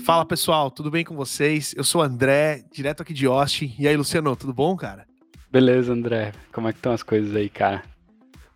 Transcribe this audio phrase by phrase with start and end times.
[0.00, 1.74] Fala pessoal, tudo bem com vocês?
[1.76, 3.74] Eu sou o André, direto aqui de Austin.
[3.78, 5.06] E aí, Luciano, tudo bom, cara?
[5.50, 6.32] Beleza, André.
[6.52, 7.82] Como é que estão as coisas aí, cara?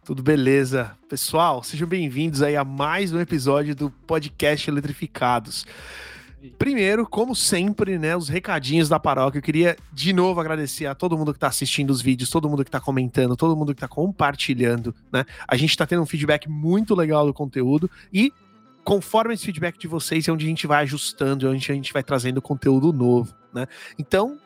[0.04, 0.96] Tudo beleza.
[1.08, 5.66] Pessoal, sejam bem-vindos aí a mais um episódio do podcast Eletrificados.
[6.58, 9.38] Primeiro, como sempre, né, os recadinhos da paróquia.
[9.38, 12.64] Eu queria de novo agradecer a todo mundo que está assistindo os vídeos, todo mundo
[12.64, 15.24] que está comentando, todo mundo que está compartilhando, né?
[15.46, 18.32] A gente está tendo um feedback muito legal do conteúdo e
[18.84, 21.92] conforme esse feedback de vocês é onde a gente vai ajustando, é onde a gente
[21.92, 23.66] vai trazendo conteúdo novo, né?
[23.98, 24.38] Então,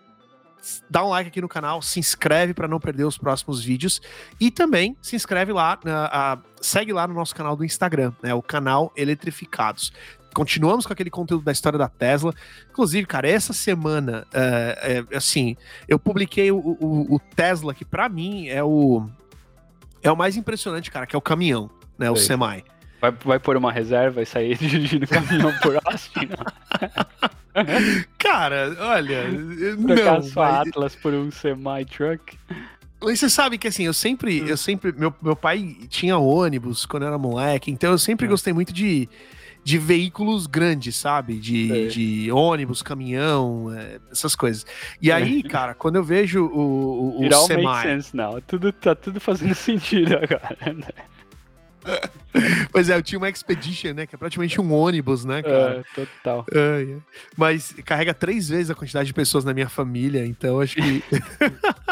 [0.90, 4.00] dá um like aqui no canal, se inscreve para não perder os próximos vídeos
[4.40, 8.34] e também se inscreve lá, uh, uh, segue lá no nosso canal do Instagram, né?
[8.34, 9.92] O canal Eletrificados.
[10.34, 12.34] Continuamos com aquele conteúdo da história da Tesla.
[12.70, 15.56] Inclusive, cara, essa semana, uh, assim,
[15.88, 19.08] eu publiquei o, o, o Tesla, que para mim é o
[20.02, 22.10] é o mais impressionante, cara, que é o caminhão, né?
[22.10, 22.62] O semi.
[23.00, 26.28] Vai, vai pôr uma reserva e sair dirigindo caminhão por Austin?
[28.18, 29.24] Cara, olha.
[29.86, 30.68] Trocar não, sua mas...
[30.68, 32.38] Atlas por um semi-truck.
[33.02, 34.46] Mas você sabe que assim, eu sempre, hum.
[34.46, 38.28] eu sempre, meu, meu pai tinha ônibus quando eu era moleque, então eu sempre é.
[38.28, 39.08] gostei muito de,
[39.62, 41.38] de veículos grandes, sabe?
[41.38, 41.86] De, é.
[41.88, 44.64] de ônibus, caminhão, é, essas coisas.
[45.00, 47.62] E aí, cara, quando eu vejo o, o, o It all semi...
[47.64, 48.40] makes sense now.
[48.40, 52.00] Tudo, tá tudo fazendo sentido agora, né?
[52.70, 54.06] pois é, eu tinha uma Expedition, né?
[54.06, 55.84] Que é praticamente um ônibus, né, cara?
[55.96, 56.46] É, total.
[56.52, 56.96] É, é.
[57.36, 61.02] Mas carrega três vezes a quantidade de pessoas na minha família, então acho que.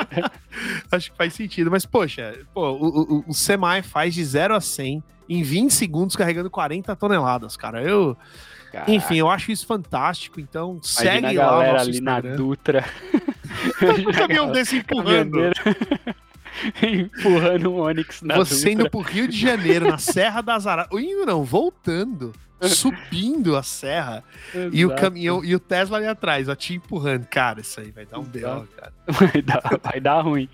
[0.91, 1.70] acho que faz sentido.
[1.70, 6.17] Mas, poxa, pô, o, o, o Semi faz de 0 a 100 em 20 segundos
[6.17, 7.83] carregando 40 toneladas, cara.
[7.83, 8.17] Eu.
[8.70, 8.91] Caraca.
[8.91, 10.41] Enfim, eu acho isso fantástico.
[10.41, 11.53] Então, Imagina segue a lá.
[11.53, 12.31] Galera ali Instagram.
[12.31, 12.84] na Dutra.
[14.08, 15.39] um caminhão desse empurrando.
[16.83, 20.91] Empurrando um Onix na Você indo pro Rio de Janeiro, na Serra das Araras.
[20.92, 22.33] Indo não, voltando.
[22.62, 24.24] Subindo a serra
[24.55, 24.74] Exato.
[24.74, 27.27] e o caminhão e o Tesla ali atrás, ó, te empurrando.
[27.27, 28.92] Cara, isso aí vai dar um B.O., cara.
[29.06, 30.48] Vai dar, vai dar ruim.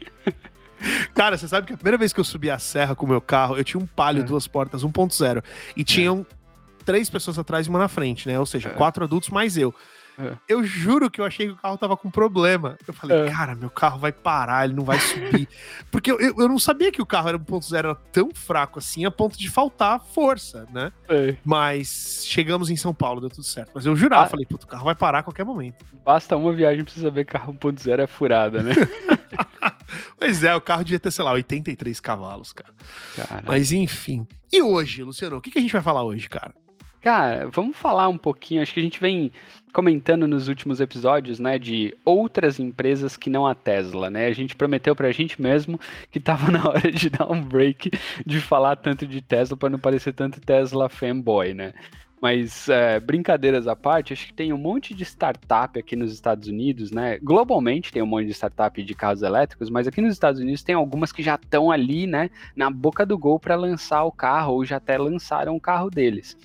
[1.14, 3.20] Cara, você sabe que a primeira vez que eu subi a serra com o meu
[3.20, 4.24] carro, eu tinha um palio é.
[4.24, 5.44] duas portas 1.0
[5.76, 6.84] e tinham é.
[6.84, 8.38] três pessoas atrás e uma na frente, né?
[8.40, 8.72] Ou seja, é.
[8.72, 9.72] quatro adultos mais eu.
[10.20, 10.36] É.
[10.48, 12.76] Eu juro que eu achei que o carro tava com problema.
[12.86, 13.30] Eu falei, é.
[13.30, 15.48] cara, meu carro vai parar, ele não vai subir.
[15.90, 19.10] Porque eu, eu, não sabia que o carro era 1.0 era tão fraco assim, a
[19.10, 20.92] ponto de faltar força, né?
[21.08, 21.36] É.
[21.44, 23.70] Mas chegamos em São Paulo, deu tudo certo.
[23.74, 24.28] Mas eu jurava, ah.
[24.28, 25.84] falei, puto, o carro vai parar a qualquer momento.
[26.04, 28.72] Basta uma viagem pra você saber que carro 1.0 é furada, né?
[30.18, 32.72] pois é, o carro devia ter, sei lá, 83 cavalos, cara.
[33.16, 33.44] Caramba.
[33.46, 34.26] Mas enfim.
[34.52, 36.52] E hoje, Luciano, o que, que a gente vai falar hoje, cara?
[37.00, 38.62] Cara, vamos falar um pouquinho.
[38.62, 39.32] Acho que a gente vem
[39.72, 44.26] comentando nos últimos episódios, né, de outras empresas que não a Tesla, né?
[44.26, 45.78] A gente prometeu pra gente mesmo
[46.10, 47.90] que tava na hora de dar um break
[48.26, 51.72] de falar tanto de Tesla para não parecer tanto Tesla fanboy, né?
[52.20, 56.48] Mas é, brincadeiras à parte, acho que tem um monte de startup aqui nos Estados
[56.48, 57.18] Unidos, né?
[57.18, 60.74] Globalmente tem um monte de startup de carros elétricos, mas aqui nos Estados Unidos tem
[60.74, 64.64] algumas que já estão ali, né, na boca do gol para lançar o carro ou
[64.66, 66.36] já até lançaram o carro deles.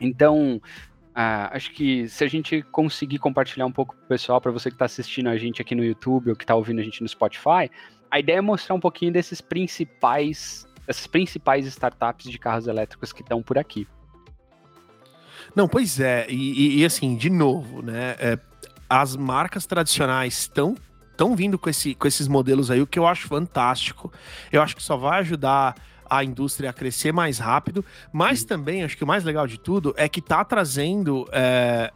[0.00, 0.60] Então,
[1.14, 4.74] Uh, acho que se a gente conseguir compartilhar um pouco pro pessoal, para você que
[4.74, 7.70] está assistindo a gente aqui no YouTube ou que está ouvindo a gente no Spotify,
[8.10, 13.22] a ideia é mostrar um pouquinho desses principais, dessas principais startups de carros elétricos que
[13.22, 13.86] estão por aqui.
[15.54, 18.16] Não, pois é, e, e assim, de novo, né?
[18.18, 18.38] É,
[18.88, 20.76] as marcas tradicionais estão
[21.14, 24.12] estão vindo com, esse, com esses modelos aí, o que eu acho fantástico.
[24.50, 25.76] Eu acho que só vai ajudar
[26.08, 28.46] a indústria a crescer mais rápido, mas Sim.
[28.46, 31.92] também acho que o mais legal de tudo é que está trazendo é,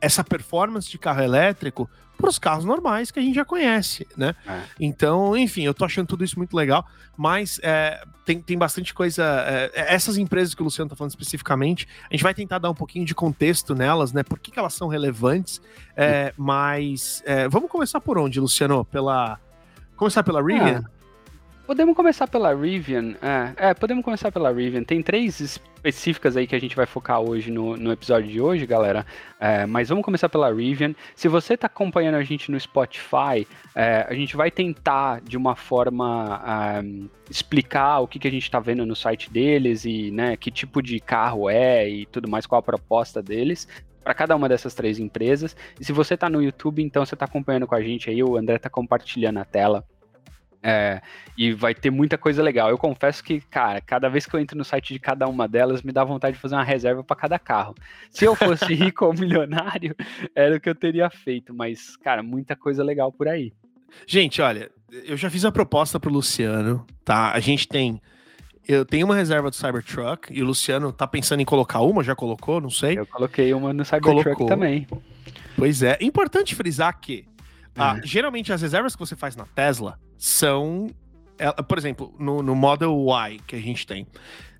[0.00, 4.34] essa performance de carro elétrico para os carros normais que a gente já conhece, né?
[4.46, 4.62] É.
[4.78, 9.24] Então, enfim, eu tô achando tudo isso muito legal, mas é, tem, tem bastante coisa.
[9.46, 12.70] É, é essas empresas que o Luciano tá falando especificamente, a gente vai tentar dar
[12.70, 14.22] um pouquinho de contexto nelas, né?
[14.22, 15.60] Por que, que elas são relevantes,
[15.96, 18.84] é, mas é, vamos começar por onde, Luciano?
[18.84, 19.38] Pela.
[19.96, 20.84] Começar pela Rivian?
[21.66, 23.14] Podemos começar pela Rivian.
[23.22, 24.84] É, é, podemos começar pela Rivian.
[24.84, 28.66] Tem três específicas aí que a gente vai focar hoje no, no episódio de hoje,
[28.66, 29.06] galera.
[29.40, 30.94] É, mas vamos começar pela Rivian.
[31.16, 35.56] Se você está acompanhando a gente no Spotify, é, a gente vai tentar, de uma
[35.56, 40.36] forma, um, explicar o que, que a gente está vendo no site deles e né,
[40.36, 43.66] que tipo de carro é e tudo mais, qual a proposta deles
[44.02, 45.56] para cada uma dessas três empresas.
[45.80, 48.36] E se você está no YouTube, então você está acompanhando com a gente aí, o
[48.36, 49.82] André está compartilhando a tela
[50.64, 51.02] é,
[51.36, 52.70] e vai ter muita coisa legal.
[52.70, 55.82] Eu confesso que, cara, cada vez que eu entro no site de cada uma delas,
[55.82, 57.74] me dá vontade de fazer uma reserva para cada carro.
[58.10, 59.94] Se eu fosse rico ou milionário,
[60.34, 63.52] era o que eu teria feito, mas, cara, muita coisa legal por aí.
[64.06, 67.32] Gente, olha, eu já fiz a proposta pro Luciano, tá?
[67.32, 68.00] A gente tem
[68.66, 72.14] eu tenho uma reserva do Cybertruck e o Luciano tá pensando em colocar uma, já
[72.14, 72.98] colocou, não sei.
[72.98, 74.46] Eu coloquei uma no Cybertruck Colocou.
[74.46, 74.86] também.
[75.54, 75.98] Pois é.
[76.00, 77.26] Importante frisar que,
[77.76, 78.06] ah, É.
[78.06, 80.90] geralmente, as reservas que você faz na Tesla são.
[81.38, 84.06] é, Por exemplo, no, no Model Y que a gente tem,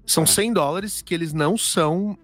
[0.07, 0.27] são Ah.
[0.27, 2.19] 100 dólares que eles não são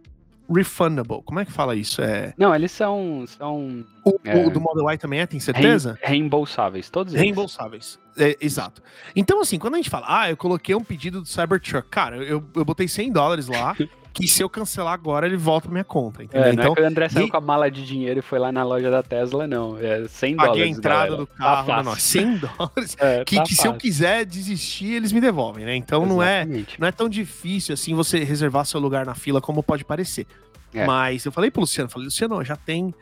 [0.53, 1.23] refundable.
[1.25, 2.03] Como é que fala isso?
[2.03, 4.45] É, Não, eles são, são o, É.
[4.45, 5.97] o do Model Y também é, tem certeza?
[6.03, 7.23] reem- reembolsáveis, todos eles.
[7.25, 7.99] Reembolsáveis.
[8.19, 8.83] É, exato.
[9.15, 12.45] Então, assim, quando a gente fala, ah, eu coloquei um pedido do Cybertruck, cara, eu,
[12.57, 13.77] eu botei 100 dólares lá,
[14.13, 16.47] que se eu cancelar agora, ele volta minha conta, entendeu?
[16.49, 18.23] É, não então, é que o André saiu e- com a mala de dinheiro e
[18.23, 19.79] foi lá na loja da Tesla, não.
[19.79, 20.77] É 100 paguei a dólares.
[20.79, 22.23] entrada do Tá carro, não, fácil.
[22.23, 22.97] não, 100 dólares.
[22.99, 25.77] É, Que, tá que se eu quiser desistir, eles me devolvem, né?
[25.77, 26.45] Então não é,
[26.79, 30.27] não é tão difícil assim você reservar seu lugar na fila como pode parecer.
[30.75, 30.85] É.
[30.87, 32.95] Mas eu falei pro Luciano, falei, Luciano, já tem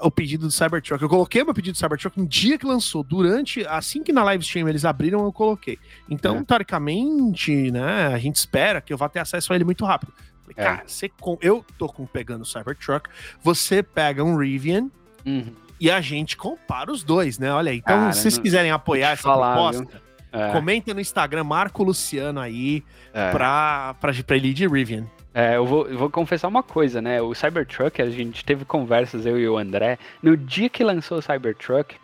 [0.00, 1.02] o pedido do Cybertruck.
[1.02, 4.22] Eu coloquei o meu pedido do Cybertruck no dia que lançou, durante, assim que na
[4.24, 5.78] live stream eles abriram, eu coloquei.
[6.08, 6.44] Então, É.
[6.44, 10.12] teoricamente, né, a gente espera que eu vá ter acesso a ele muito rápido.
[10.42, 10.62] Falei, É.
[10.62, 11.38] cara, você com...
[11.40, 13.08] eu tô com, pegando o Cybertruck,
[13.42, 14.90] você pega um Rivian
[15.24, 15.52] Uhum.
[15.80, 17.50] e a gente compara os dois, né?
[17.52, 20.02] Olha aí, então, Cara, se vocês não- quiserem apoiar essa falar, proposta,
[20.36, 22.82] É, comenta no Instagram, marca o Luciano aí,
[23.12, 23.30] é.
[23.30, 25.06] pra, pra, pra ele ir de Rivian.
[25.34, 27.20] É, eu vou, eu vou confessar uma coisa, né?
[27.20, 31.22] O Cybertruck, a gente teve conversas, eu e o André, no dia que lançou o
[31.22, 31.96] Cybertruck.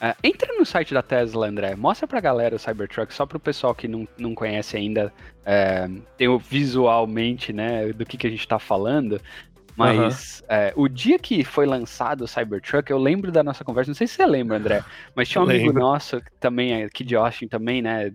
[0.00, 3.72] é, entra no site da Tesla, André, mostra pra galera o Cybertruck, só pro pessoal
[3.72, 5.12] que não, não conhece ainda,
[5.46, 5.88] é,
[6.18, 9.20] tem o visualmente, né, do que, que a gente tá falando.
[9.76, 13.94] Mas é, o dia que foi lançado o Cybertruck, eu lembro da nossa conversa, não
[13.94, 14.84] sei se você lembra, André,
[15.14, 18.12] mas tinha um amigo nosso também aqui de Austin também, né?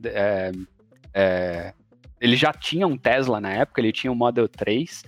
[1.13, 1.73] é,
[2.19, 5.03] ele já tinha um Tesla na época, ele tinha um Model 3.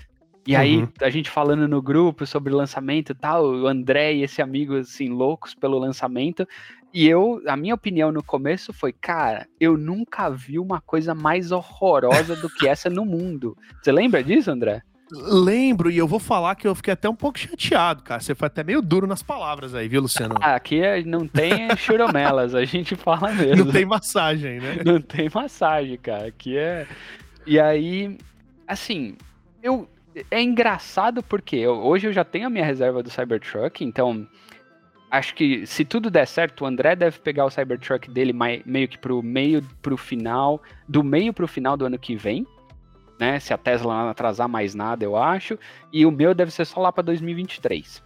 [0.47, 0.87] E aí, Uhum.
[1.01, 4.75] a gente falando no grupo sobre o lançamento e tal, o André e esse amigo,
[4.77, 6.47] assim, loucos pelo lançamento.
[6.93, 11.51] E eu, a minha opinião no começo foi, cara, eu nunca vi uma coisa mais
[11.51, 13.55] horrorosa do que essa no mundo.
[13.81, 14.81] Você lembra disso, André?
[15.11, 18.21] Lembro, e eu vou falar que eu fiquei até um pouco chateado, cara.
[18.21, 20.35] Você foi até meio duro nas palavras aí, viu, Luciano?
[20.39, 23.65] Ah, aqui é- não tem churomelas, a gente fala mesmo.
[23.65, 24.77] Não tem massagem, né?
[24.85, 26.27] Não tem massagem, cara.
[26.27, 26.87] Aqui é.
[27.45, 28.17] E aí,
[28.67, 29.15] assim,
[29.61, 29.87] eu.
[30.29, 34.27] É engraçado porque eu- hoje eu já tenho a minha reserva do Cybertruck, então
[35.09, 38.33] acho que se tudo der certo, o André deve pegar o Cybertruck dele
[38.65, 42.45] meio que pro meio pro final, do meio pro final do ano que vem,
[43.21, 43.39] né?
[43.39, 45.57] Se a Tesla não atrasar mais nada, eu acho.
[45.93, 48.01] E o meu deve ser só lá para 2023,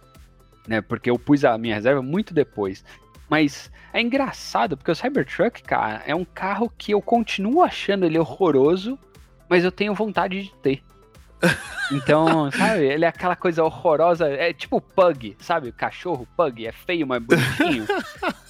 [0.68, 0.82] né?
[0.82, 2.84] Porque eu pus a minha reserva muito depois.
[3.26, 8.18] Mas é engraçado, porque o Cybertruck, cara, é um carro que eu continuo achando ele
[8.18, 8.98] horroroso,
[9.48, 10.82] mas eu tenho vontade de ter.
[11.92, 15.70] Então, sabe, ele é aquela coisa horrorosa, é tipo pug, sabe?
[15.70, 17.86] Cachorro, pug, é feio, mas bonitinho.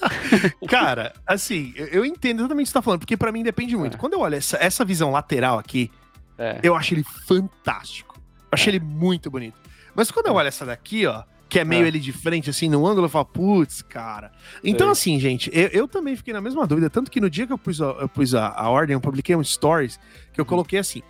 [0.67, 3.99] Cara, assim, eu, entendo exatamente o que você tá falando, porque pra mim depende muito.
[3.99, 4.01] É.
[4.01, 5.93] Quando eu olho essa, essa visão lateral aqui,
[6.39, 6.61] É.
[6.63, 8.17] eu acho ele fantástico.
[8.19, 8.73] Eu acho É.
[8.73, 9.59] ele muito bonito.
[9.95, 11.89] Mas quando eu olho essa daqui, ó, que é meio É.
[11.89, 14.33] ele de frente, assim, no ângulo, eu falo, putz, cara.
[14.65, 14.91] Então, É.
[14.93, 16.91] assim, gente, eu, eu também fiquei na mesma dúvida.
[16.91, 19.35] Tanto que no dia que eu pus a, eu pus a, a ordem, eu publiquei
[19.37, 19.99] um stories
[20.33, 20.49] que eu Uhum.
[20.49, 21.03] coloquei assim.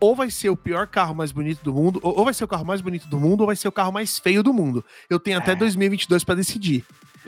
[0.00, 2.48] Ou vai ser o pior carro mais bonito do mundo, ou, ou vai ser o
[2.48, 4.84] carro mais bonito do mundo, ou vai ser o carro mais feio do mundo.
[5.10, 5.54] Eu tenho até É.
[5.56, 6.84] 2022 pra decidir.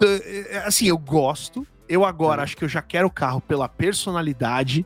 [0.00, 1.66] Eu- assim, eu gosto.
[1.88, 2.44] Eu agora Uhum.
[2.44, 4.84] acho que eu já quero o carro pela personalidade,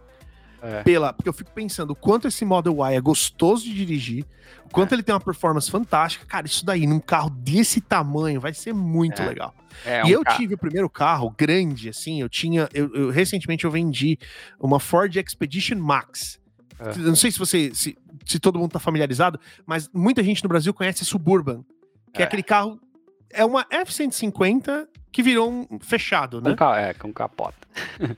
[0.62, 0.82] É.
[0.84, 4.24] pela, porque eu fico pensando o quanto esse Model Y é gostoso de dirigir,
[4.64, 6.24] o quanto ele tem uma performance fantástica.
[6.24, 9.26] Cara, isso daí num carro desse tamanho vai ser muito É.
[9.28, 9.54] legal.
[9.84, 13.10] É e um eu ca- tive o primeiro carro grande, assim, eu tinha, eu, eu-
[13.10, 14.18] recentemente eu vendi
[14.60, 16.38] uma Ford Expedition Max.
[16.78, 16.96] É.
[16.98, 20.72] Não sei se você, se, se todo mundo tá familiarizado, mas muita gente no Brasil
[20.72, 21.64] conhece a Suburban,
[22.12, 22.26] que é, É.
[22.26, 22.78] aquele carro,
[23.30, 26.50] é uma F-150 que virou um fechado, né?
[26.50, 27.56] com, ca- é, com capota.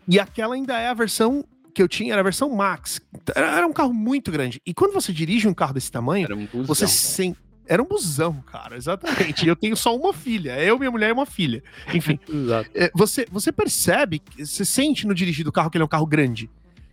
[0.09, 3.01] E aquela ainda é a versão que eu tinha, era a versão Max.
[3.35, 4.61] Era, era um carro muito grande.
[4.65, 8.77] E quando você dirige um carro desse tamanho, um você sem Era um busão, cara,
[8.77, 9.45] exatamente.
[9.45, 10.63] E eu tenho só uma filha.
[10.63, 11.63] Eu, minha mulher e uma filha.
[11.95, 12.19] Enfim,
[12.75, 16.07] é, você, você percebe, você sente no dirigir do carro que ele é um carro
[16.07, 16.49] grande.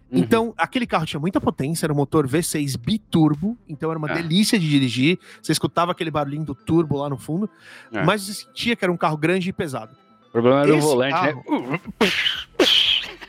[0.09, 0.19] Uhum.
[0.19, 4.13] Então, aquele carro tinha muita potência, era um motor V6 biturbo, então era uma Ah.
[4.13, 5.17] delícia de dirigir.
[5.41, 7.50] Você escutava aquele barulhinho do turbo lá no fundo,
[7.93, 8.03] É.
[8.03, 9.95] mas você sentia que era um carro grande e pesado.
[10.27, 11.81] O problema era o Esse volante, carro- né?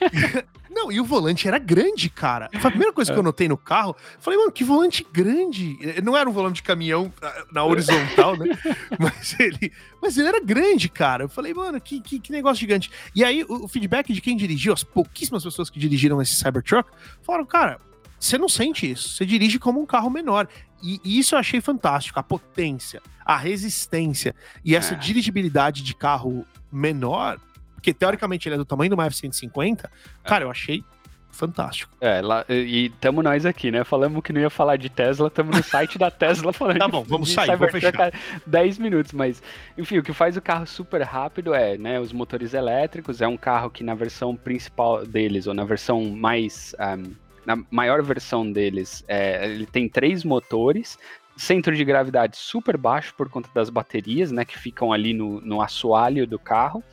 [0.75, 2.49] Não, e o volante era grande, cara.
[2.53, 3.21] Foi a primeira coisa que É.
[3.21, 3.95] eu notei no carro.
[4.19, 5.79] Falei, mano, que volante grande.
[6.03, 8.47] Não era um volante de caminhão ah, na horizontal, né?
[8.99, 11.25] mas, ele, mas ele era grande, cara.
[11.25, 12.91] Eu falei, mano, que, que, que negócio gigante.
[13.15, 16.91] E aí, o, o feedback de quem dirigiu, as pouquíssimas pessoas que dirigiram esse Cybertruck,
[17.23, 17.79] falaram, cara,
[18.19, 19.11] você não sente isso.
[19.11, 20.49] Você dirige como um carro menor.
[20.83, 22.19] E, e isso eu achei fantástico.
[22.19, 24.97] A potência, a resistência e essa É.
[24.97, 27.39] dirigibilidade de carro menor,
[27.83, 29.91] porque teoricamente ele é do tamanho do uma F-150,
[30.23, 30.85] cara, eu achei
[31.33, 31.93] fantástico.
[32.01, 33.83] É, lá, e tamo nós aqui, né?
[33.83, 37.03] Falamos que não ia falar de Tesla, tamo no site da Tesla falando Tá bom,
[37.03, 38.13] vamos sair, vamos fechar.
[38.47, 39.43] 10 minutos, mas
[39.77, 43.37] enfim, o que faz o carro super rápido é, né, os motores elétricos, é um
[43.37, 47.13] carro que na versão principal deles, ou na versão mais, um,
[47.45, 50.99] na maior versão deles, é, ele tem três motores,
[51.37, 55.61] centro de gravidade super baixo por conta das baterias, né, que ficam ali no, no
[55.61, 56.85] assoalho do carro,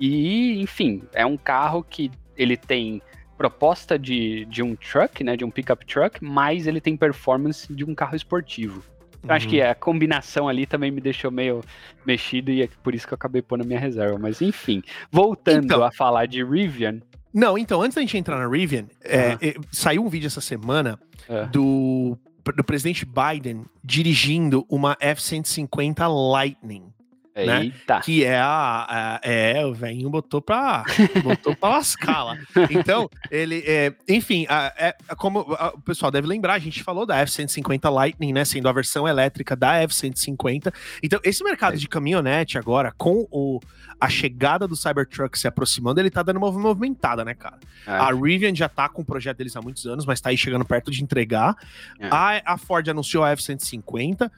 [0.00, 3.02] e, enfim, é um carro que ele tem
[3.36, 7.84] proposta de, de um truck, né, de um pickup truck, mas ele tem performance de
[7.84, 8.82] um carro esportivo.
[9.22, 9.32] Uhum.
[9.32, 11.62] Acho que a combinação ali também me deixou meio
[12.06, 14.18] mexido e é por isso que eu acabei pondo a minha reserva.
[14.18, 17.00] Mas enfim, voltando então, a falar de Rivian.
[17.32, 20.98] Não, então, antes da gente entrar na Rivian, é, é, saiu um vídeo essa semana
[21.28, 21.46] é.
[21.46, 22.18] do,
[22.56, 26.92] do presidente Biden dirigindo uma F-150 Lightning.
[27.34, 27.64] Né?
[27.64, 28.00] Eita.
[28.00, 30.84] Que é a, a, É, o velhinho botou pra,
[31.22, 32.38] botou pra lascar lá.
[32.70, 33.62] Então, ele.
[33.66, 38.32] É, enfim, a, é, como o pessoal deve lembrar, a gente falou da F-150 Lightning,
[38.32, 38.44] né?
[38.44, 40.72] Sendo a versão elétrica da F-150.
[41.02, 41.76] Então, esse mercado é.
[41.76, 43.60] de caminhonete agora, com o,
[44.00, 47.58] a chegada do Cybertruck se aproximando, ele tá dando uma movimentada, né, cara?
[47.86, 47.92] É.
[47.92, 50.64] A Rivian já tá com o projeto deles há muitos anos, mas tá aí chegando
[50.64, 51.56] perto de entregar.
[51.98, 52.08] É.
[52.10, 54.30] A, a Ford anunciou a F-150.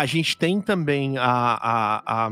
[0.00, 2.30] A gente tem também a, a, a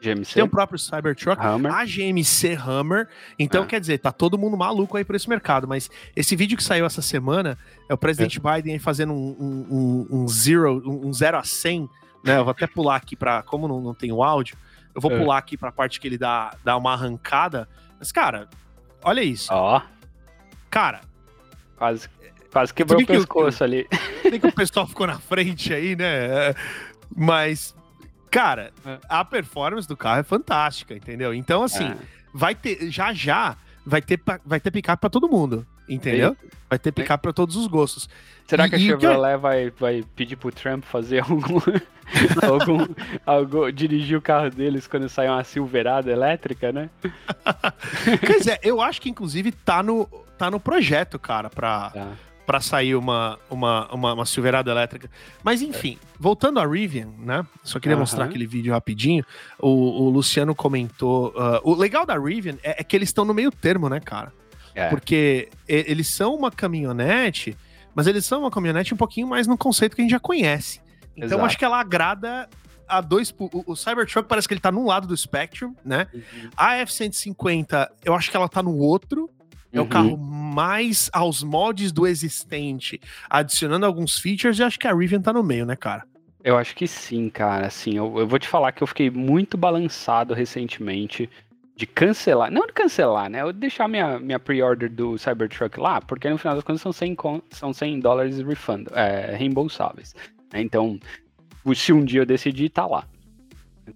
[0.00, 0.34] GMC.
[0.34, 1.72] Tem o próprio Cybertruck, Hammer.
[1.72, 3.08] a GMC Hammer.
[3.38, 3.66] Então, ah.
[3.66, 5.68] quer dizer, tá todo mundo maluco aí por esse mercado.
[5.68, 7.58] Mas esse vídeo que saiu essa semana
[7.88, 8.54] é o presidente é.
[8.56, 11.88] Biden aí fazendo um, um, um, zero, um zero a 100,
[12.24, 12.38] né?
[12.38, 14.56] Eu vou até pular aqui para Como não, não tem o áudio,
[14.94, 15.18] eu vou é.
[15.18, 17.68] pular aqui pra parte que ele dá, dá uma arrancada.
[17.98, 18.48] Mas, cara,
[19.02, 19.52] olha isso.
[19.52, 19.82] Ó.
[20.70, 21.02] Cara.
[21.76, 22.08] Quase
[22.52, 23.88] Quase quebrou o pescoço que, ali.
[24.22, 26.54] Tem que o pessoal ficou na frente aí, né?
[27.14, 27.74] Mas,
[28.30, 28.98] cara, é.
[29.08, 31.32] a performance do carro é fantástica, entendeu?
[31.32, 31.96] Então, assim, é.
[32.34, 36.36] vai ter, já já, vai ter, vai ter picape pra todo mundo, entendeu?
[36.68, 38.08] Vai ter picape pra todos os gostos.
[38.46, 39.40] Será e, que a Chevrolet que...
[39.40, 41.60] vai, vai pedir pro Trump fazer algum,
[42.42, 42.86] algum,
[43.24, 46.90] algum, dirigir o carro deles quando sair uma Silverado elétrica, né?
[48.26, 52.08] Quer dizer, eu acho que inclusive tá no, tá no projeto, cara, pra, tá
[52.50, 55.08] para sair uma, uma, uma, uma Silverado elétrica.
[55.40, 57.46] Mas enfim, voltando a Rivian, né?
[57.62, 58.00] Só queria uhum.
[58.00, 59.24] mostrar aquele vídeo rapidinho.
[59.56, 61.28] O, o Luciano comentou.
[61.28, 64.32] Uh, o legal da Rivian é, é que eles estão no meio termo, né, cara?
[64.74, 64.88] É.
[64.88, 67.56] Porque eles são uma caminhonete,
[67.94, 70.80] mas eles são uma caminhonete um pouquinho mais no conceito que a gente já conhece.
[71.16, 71.44] Então Exato.
[71.44, 72.48] acho que ela agrada
[72.88, 73.32] a dois.
[73.38, 76.08] O, o, Cybertruck parece que ele tá num lado do Spectrum, né?
[76.12, 76.50] Uhum.
[76.56, 79.30] A F-150, eu acho que ela tá no outro.
[79.72, 79.86] É uhum.
[79.86, 85.20] o carro mais aos moldes do existente, adicionando alguns features, e acho que a Rivian
[85.20, 86.04] tá no meio, né, cara?
[86.42, 87.66] Eu acho que sim, cara.
[87.66, 91.28] Assim, eu, eu vou te falar que eu fiquei muito balançado recentemente
[91.76, 93.42] de cancelar, não de cancelar, né?
[93.42, 97.16] Eu deixar minha, minha pre-order do Cybertruck lá, porque no final das contas são 100,
[97.50, 100.14] são 100 dólares refund, é, reembolsáveis.
[100.52, 100.60] Né?
[100.60, 100.98] Então,
[101.74, 103.04] se um dia eu decidir, tá lá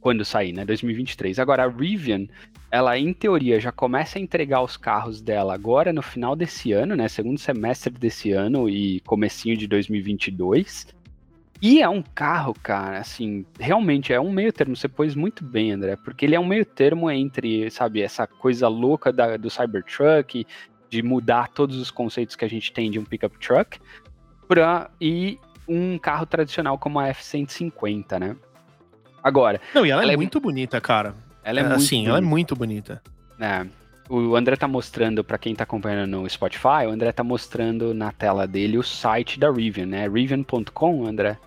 [0.00, 0.64] quando sair, né?
[0.64, 1.38] 2023.
[1.38, 2.26] Agora, a Rivian,
[2.70, 6.96] ela em teoria já começa a entregar os carros dela agora no final desse ano,
[6.96, 7.08] né?
[7.08, 10.86] Segundo semestre desse ano e comecinho de 2022.
[11.62, 14.76] E é um carro, cara, assim, realmente é um meio termo.
[14.76, 18.68] Você pôs muito bem, André, porque ele é um meio termo entre, sabe, essa coisa
[18.68, 20.46] louca da, do Cybertruck,
[20.90, 23.78] de mudar todos os conceitos que a gente tem de um pickup truck,
[24.46, 28.36] pra, e um carro tradicional como a F-150, né?
[29.24, 29.58] Agora.
[29.74, 31.14] Não, e ela, é ela é, muito bonita, cara.
[31.42, 32.10] Ela é, é muito Assim, bonita.
[32.10, 33.02] ela é muito bonita.
[33.40, 33.66] É.
[34.06, 38.12] O André tá mostrando, para quem tá acompanhando no Spotify, o André tá mostrando na
[38.12, 40.06] tela dele o site da Rivian, né?
[40.06, 41.38] Rivian.com, André?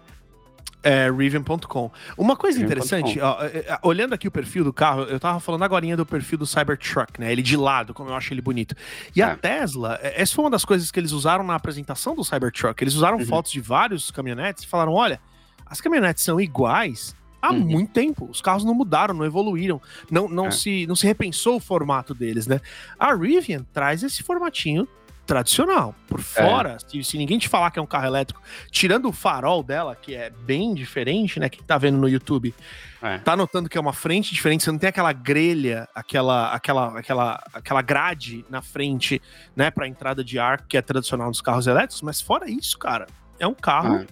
[0.82, 1.92] É, Rivian.com.
[2.18, 5.40] Uma coisa Rivian interessante, ó, é, é, olhando aqui o perfil do carro, eu tava
[5.40, 7.32] falando agora do perfil do Cybertruck, né?
[7.32, 8.76] Ele de lado, como eu acho ele bonito.
[9.16, 9.26] E é.
[9.26, 12.84] a Tesla, essa foi uma das coisas que eles usaram na apresentação do Cybertruck.
[12.84, 13.26] Eles usaram uhum.
[13.26, 15.20] fotos de vários caminhonetes e falaram: olha,
[15.64, 17.60] as caminhonetes são iguais, há uhum.
[17.60, 18.28] muito tempo.
[18.30, 20.52] Os carros não mudaram, não evoluíram, não, não, é.
[20.52, 22.60] se, não se repensou o formato deles, né?
[23.00, 24.88] A Rivian traz esse formatinho
[25.28, 25.94] tradicional.
[26.08, 26.24] Por é.
[26.24, 26.80] fora, é.
[26.80, 28.42] se, se, ninguém te falar que é um carro elétrico,
[28.72, 31.50] tirando o farol dela, que é bem diferente, né?
[31.50, 32.56] Quem tá vendo no YouTube,
[33.02, 33.20] é.
[33.20, 37.44] tá notando que é uma frente diferente, você não tem aquela grelha, aquela, aquela, aquela,
[37.54, 39.22] aquela grade na frente,
[39.56, 43.06] né, pra entrada de ar, que é tradicional dos carros elétricos, mas fora isso, cara,
[43.38, 44.06] é um carro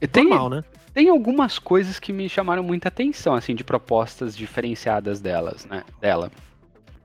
[0.00, 0.06] é.
[0.18, 0.64] normal, tem, né?
[0.96, 5.84] Tem algumas coisas que me chamaram muita atenção, assim, de propostas diferenciadas delas, né?
[6.00, 6.32] Dela.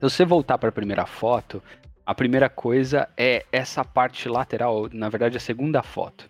[0.00, 1.62] você voltar para a primeira foto,
[2.06, 6.26] a primeira coisa é essa parte lateral, na verdade, a segunda foto.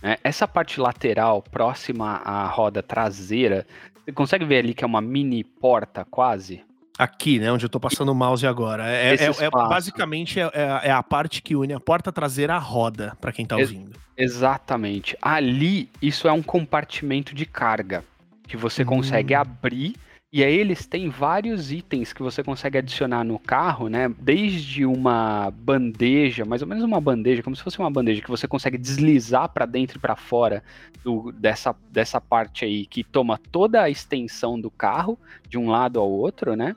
[0.00, 3.66] É, essa parte lateral, próxima à roda traseira,
[4.04, 6.62] você consegue ver ali que é uma mini porta quase?
[6.98, 7.50] Aqui, né?
[7.50, 8.88] Onde eu tô passando o mouse agora.
[8.88, 12.58] É, é, é basicamente é, é, é, a parte que une a porta traseira à
[12.58, 13.98] roda, para quem tá ouvindo.
[14.16, 15.16] exatamente.
[15.20, 18.04] Ali, isso é um compartimento de carga
[18.46, 18.86] que você hum.
[18.86, 19.96] consegue abrir
[20.34, 24.12] e aí eles têm vários itens que você consegue adicionar no carro, né?
[24.18, 28.48] Desde uma bandeja, mais ou menos uma bandeja, como se fosse uma bandeja que você
[28.48, 30.64] consegue deslizar para dentro e para fora
[31.04, 35.16] do, dessa, dessa parte aí que toma toda a extensão do carro
[35.48, 36.74] de um lado ao outro, né?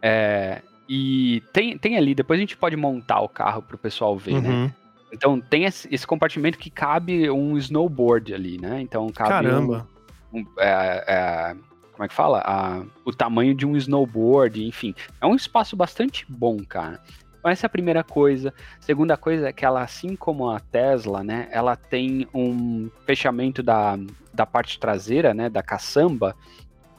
[0.00, 4.16] É, e tem, tem ali, depois a gente pode montar o carro para o pessoal
[4.16, 4.48] ver, né?
[4.48, 4.64] uhum.
[4.64, 4.74] né?
[5.12, 8.80] Então tem esse, esse, compartimento que cabe um snowboard ali, né?
[8.80, 9.86] Então cabe Caramba.
[10.32, 11.67] Um, um, é, é,
[11.98, 12.40] como é que fala?
[12.46, 14.94] A, o tamanho de um snowboard, enfim.
[15.20, 17.02] É um espaço bastante bom, cara.
[17.36, 18.54] Então, essa é a primeira coisa.
[18.78, 23.98] Segunda coisa é que ela, assim como a Tesla, né, ela tem um fechamento da,
[24.32, 26.36] da parte traseira, né, da caçamba,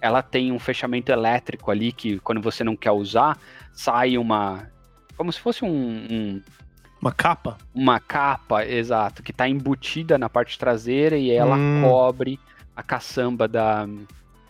[0.01, 3.37] ela tem um fechamento elétrico ali que quando você não quer usar,
[3.71, 4.69] sai uma
[5.15, 6.41] como se fosse um, um
[7.01, 7.57] uma capa?
[7.73, 11.83] Uma capa, exato, que está embutida na parte traseira e ela hum.
[11.85, 12.37] cobre
[12.75, 13.87] a caçamba da,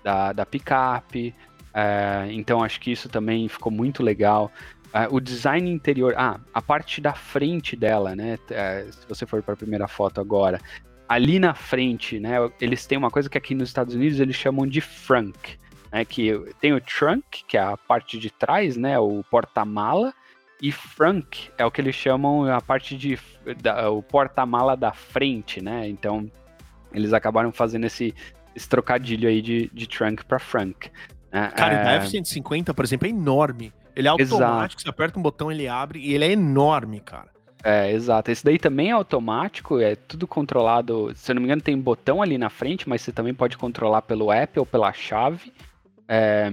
[0.09, 1.35] da, da picape.
[1.71, 4.51] É, então acho que isso também ficou muito legal.
[4.91, 8.39] É, o design interior, ah, a parte da frente dela, né?
[8.49, 10.59] É, se você for para a primeira foto agora,
[11.07, 12.37] ali na frente, né?
[12.59, 15.59] Eles têm uma coisa que aqui nos Estados Unidos eles chamam de frunk,
[15.91, 16.03] né?
[16.03, 18.97] Que tem o trunk, que é a parte de trás, né?
[18.97, 20.13] O porta-mala.
[20.61, 23.17] E frunk é o que eles chamam a parte de
[23.61, 25.87] da, o porta-mala da frente, né?
[25.87, 26.29] Então
[26.91, 28.13] eles acabaram fazendo esse
[28.59, 30.91] esse trocadilho aí de, de trunk para frunk.
[31.31, 31.51] Né?
[31.55, 31.81] Cara, é...
[31.81, 33.73] o da F-150, por exemplo, é enorme.
[33.95, 34.81] Ele é automático, exato.
[34.81, 37.29] você aperta um botão, ele abre e ele é enorme, cara.
[37.63, 38.31] É, exato.
[38.31, 41.11] Esse daí também é automático, é tudo controlado.
[41.15, 43.57] Se eu não me engano, tem um botão ali na frente, mas você também pode
[43.57, 45.51] controlar pelo app ou pela chave.
[46.07, 46.49] É,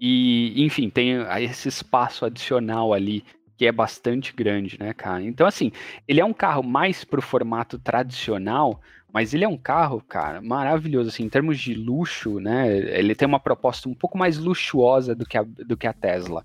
[0.00, 3.24] e, enfim, tem esse espaço adicional ali
[3.62, 5.22] que é bastante grande, né, cara?
[5.22, 5.70] Então, assim,
[6.08, 8.80] ele é um carro mais pro formato tradicional,
[9.12, 12.76] mas ele é um carro, cara, maravilhoso, assim, em termos de luxo, né?
[12.76, 16.44] Ele tem uma proposta um pouco mais luxuosa do que a, do que a Tesla.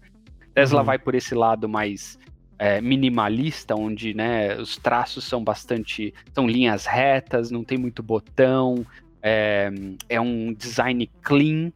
[0.53, 0.85] Tesla uhum.
[0.85, 2.19] vai por esse lado mais
[2.59, 6.13] é, minimalista, onde né, os traços são bastante.
[6.35, 8.85] são linhas retas, não tem muito botão,
[9.23, 9.71] é,
[10.07, 11.71] é um design clean.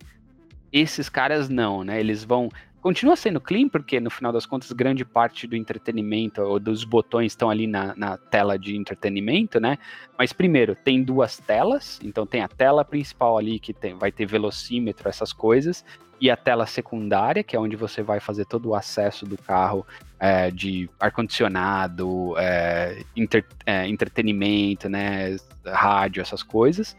[0.71, 1.99] Esses caras não, né?
[1.99, 2.47] Eles vão
[2.81, 7.31] Continua sendo clean, porque no final das contas, grande parte do entretenimento ou dos botões
[7.31, 9.77] estão ali na, na tela de entretenimento, né?
[10.17, 14.25] Mas primeiro, tem duas telas, então tem a tela principal ali que tem, vai ter
[14.25, 15.85] velocímetro, essas coisas,
[16.19, 19.85] e a tela secundária, que é onde você vai fazer todo o acesso do carro
[20.19, 25.35] é, de ar-condicionado, é, inter, é, entretenimento, né?
[25.65, 26.97] Rádio, essas coisas.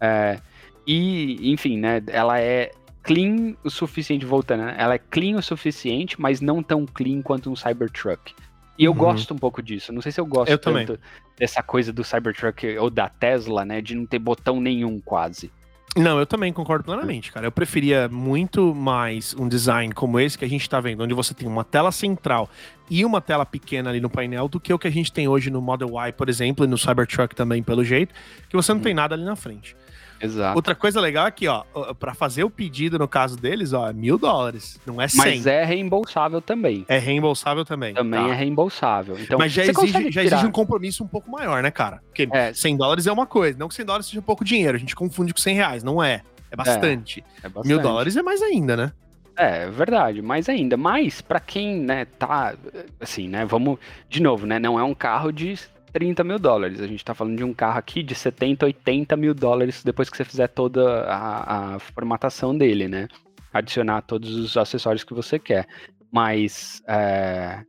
[0.00, 0.38] É,
[0.86, 2.02] e, enfim, né?
[2.06, 2.70] Ela é
[3.08, 4.74] clean o suficiente, voltando, né?
[4.76, 8.34] Ela é clean o suficiente, mas não tão clean quanto um Cybertruck.
[8.78, 8.98] E eu uhum.
[8.98, 9.94] gosto um pouco disso.
[9.94, 10.98] Não sei se eu gosto eu tanto também.
[11.38, 13.80] dessa coisa do Cybertruck ou da Tesla, né?
[13.80, 15.50] De não ter botão nenhum, quase.
[15.96, 17.46] Não, eu também concordo plenamente, cara.
[17.46, 21.32] Eu preferia muito mais um design como esse que a gente tá vendo, onde você
[21.32, 22.48] tem uma tela central
[22.90, 25.50] e uma tela pequena ali no painel, do que o que a gente tem hoje
[25.50, 28.14] no Model Y, por exemplo, e no Cybertruck também, pelo jeito,
[28.50, 28.84] que você não uhum.
[28.84, 29.74] tem nada ali na frente.
[30.20, 30.56] Exato.
[30.56, 31.64] Outra coisa legal é que, ó,
[31.98, 35.18] para fazer o pedido no caso deles, ó, é mil dólares, não é 100.
[35.18, 36.84] Mas é reembolsável também.
[36.88, 37.94] É reembolsável também.
[37.94, 38.28] Também tá.
[38.30, 39.18] é reembolsável.
[39.18, 42.02] Então, Mas já, exige, já exige um compromisso um pouco maior, né, cara?
[42.06, 42.52] Porque é.
[42.52, 45.32] 100 dólares é uma coisa, não que 100 dólares seja pouco dinheiro, a gente confunde
[45.32, 46.22] com 100 reais, não é.
[46.50, 47.24] É bastante.
[47.42, 47.68] É, é bastante.
[47.68, 48.92] Mil dólares é mais ainda, né?
[49.36, 50.76] É, verdade, mais ainda.
[50.76, 52.54] Mas para quem, né, tá,
[53.00, 53.78] assim, né, vamos,
[54.08, 55.56] de novo, né, não é um carro de
[55.92, 56.80] 30 mil dólares.
[56.80, 60.16] A gente está falando de um carro aqui de 70, 80 mil dólares depois que
[60.16, 63.08] você fizer toda a, a formatação dele, né?
[63.52, 65.66] Adicionar todos os acessórios que você quer.
[66.10, 67.62] Mas, é...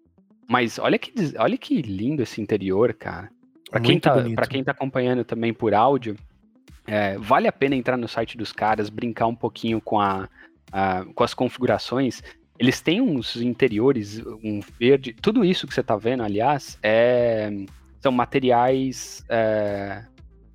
[0.48, 3.30] mas olha que, olha que lindo esse interior, cara.
[3.70, 4.16] Para quem, tá,
[4.50, 6.16] quem tá acompanhando também por áudio,
[6.88, 10.28] é, vale a pena entrar no site dos caras, brincar um pouquinho com, a,
[10.72, 12.24] a, com as configurações.
[12.58, 15.14] Eles têm uns interiores, um verde.
[15.14, 17.52] Tudo isso que você tá vendo, aliás, é
[18.02, 20.04] são materiais é,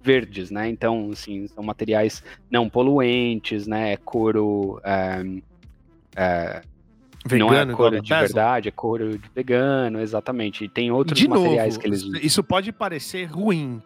[0.00, 0.68] verdes, né?
[0.68, 3.92] Então, assim, são materiais não poluentes, né?
[3.92, 4.80] É couro.
[4.84, 5.24] É,
[6.16, 6.62] é,
[7.26, 10.64] Vegano, não é couro de verdade, é couro vegano, exatamente.
[10.64, 13.82] E tem outros de materiais novo, que eles Isso pode parecer ruim,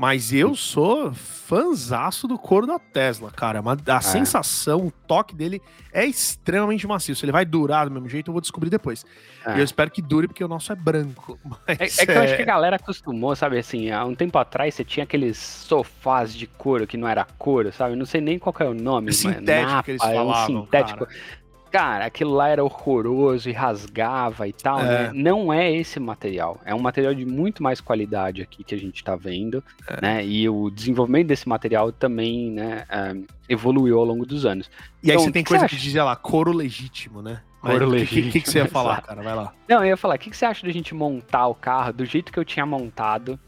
[0.00, 3.60] mas eu sou fanzaço do couro da Tesla, cara.
[3.60, 4.00] a é.
[4.00, 5.60] sensação, o toque dele
[5.92, 7.14] é extremamente macio.
[7.14, 9.04] Se ele vai durar do mesmo jeito, eu vou descobrir depois.
[9.44, 9.56] É.
[9.56, 11.38] E eu espero que dure, porque o nosso é branco.
[11.66, 13.58] É, é, que eu acho que a galera acostumou, sabe?
[13.58, 17.70] Assim, há um tempo atrás você tinha aqueles sofás de couro que não era couro,
[17.70, 17.94] sabe?
[17.94, 19.12] Não sei nem qual é o nome.
[19.12, 21.06] Sintético Napa, que eles falavam, um sintético.
[21.06, 21.18] Cara.
[21.70, 24.84] Cara, aquilo lá era horroroso e rasgava e tal, É.
[24.84, 25.10] né?
[25.14, 26.60] Não é esse material.
[26.64, 30.00] É um material de muito mais qualidade aqui que a gente tá vendo, É.
[30.00, 30.24] né?
[30.26, 33.14] E o desenvolvimento desse material também, né, ah,
[33.48, 34.70] evoluiu ao longo dos anos.
[35.02, 35.84] E aí Então, você tem que coisa você que acha?
[35.84, 37.40] dizia lá, couro legítimo, né?
[37.60, 39.08] Couro Mas o que- que- que, que você ia legítimo, falar, exato.
[39.08, 39.22] cara?
[39.22, 39.52] Vai lá.
[39.68, 42.04] Não, eu ia falar, o que, que você acha da gente montar o carro do
[42.06, 43.38] jeito que eu tinha montado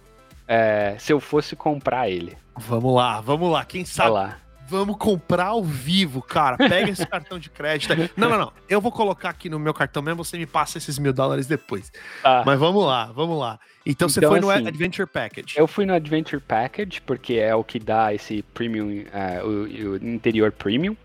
[0.47, 2.37] é, se eu fosse comprar ele?
[2.57, 3.65] Vamos lá, vamos lá.
[3.65, 4.37] Quem Olha sabe lá.
[4.69, 6.57] Vamos comprar ao vivo, cara.
[6.57, 7.95] Pega esse cartão de crédito.
[8.17, 8.53] Não, não, não.
[8.69, 11.93] Eu vou colocar aqui no meu cartão mesmo, você me passa esses mil dólares depois.
[12.23, 12.43] Tá.
[12.47, 13.59] Mas vamos lá, vamos lá.
[13.85, 15.55] Então, você Então, foi no assim, Adventure Package.
[15.59, 19.97] Eu fui no Adventure Package, porque é o que dá esse premium, é, o, o
[19.97, 20.97] interior premium.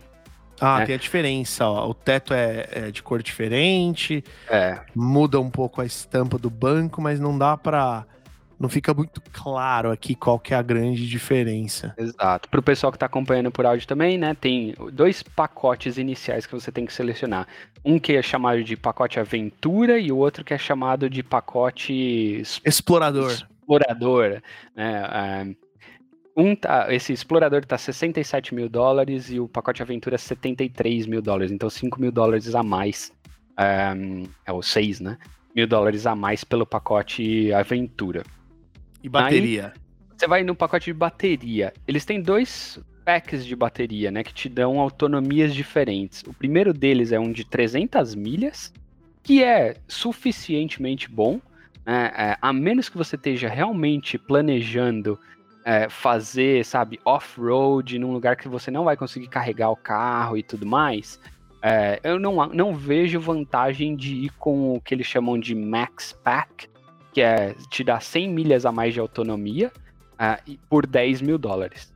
[0.60, 0.86] Ah, né?
[0.88, 1.88] tem a diferença, ó.
[1.90, 7.02] O teto é, é de cor diferente, É, muda um pouco a estampa do banco,
[7.02, 8.06] mas não dá pra.
[8.60, 11.94] Não fica muito claro aqui qual que é a grande diferença.
[11.98, 12.50] exato.
[12.50, 16.54] Para o pessoal que está acompanhando por áudio também, né, tem dois pacotes iniciais que
[16.54, 17.48] você tem que selecionar.
[17.86, 22.42] Um que é chamado de pacote aventura e o outro que é chamado de pacote
[22.66, 23.32] Explorador.
[23.32, 24.42] explorador,
[24.76, 25.04] né?
[25.06, 25.46] ah,
[26.36, 31.52] Um tá, esse explorador tá 67 mil dólares e o pacote aventura 73 mil dólares,
[31.52, 33.12] então 5 mil dólares a mais,
[33.56, 33.94] ah,
[34.46, 35.18] é o 6, né?
[35.56, 38.24] Mil dólares a mais pelo pacote aventura.
[39.08, 39.74] E bateria.
[40.16, 41.74] Você vai no pacote de bateria.
[41.88, 46.24] Eles têm dois packs de bateria, né, que te dão autonomias diferentes.
[46.28, 48.74] O primeiro deles é um de 300 milhas,
[49.24, 51.40] que é suficientemente bom,
[51.86, 55.18] né, é, a menos que você esteja realmente planejando
[55.64, 60.44] é, fazer, sabe, off-road num lugar que você não vai conseguir carregar o carro e
[60.44, 61.18] tudo mais.
[61.62, 66.12] é, eu não, não vejo vantagem de ir com o que eles chamam de Max
[66.24, 66.68] Pack,
[67.18, 69.72] que é te dar 100 milhas a mais de autonomia
[70.20, 71.92] ah, e por 10 mil dólares.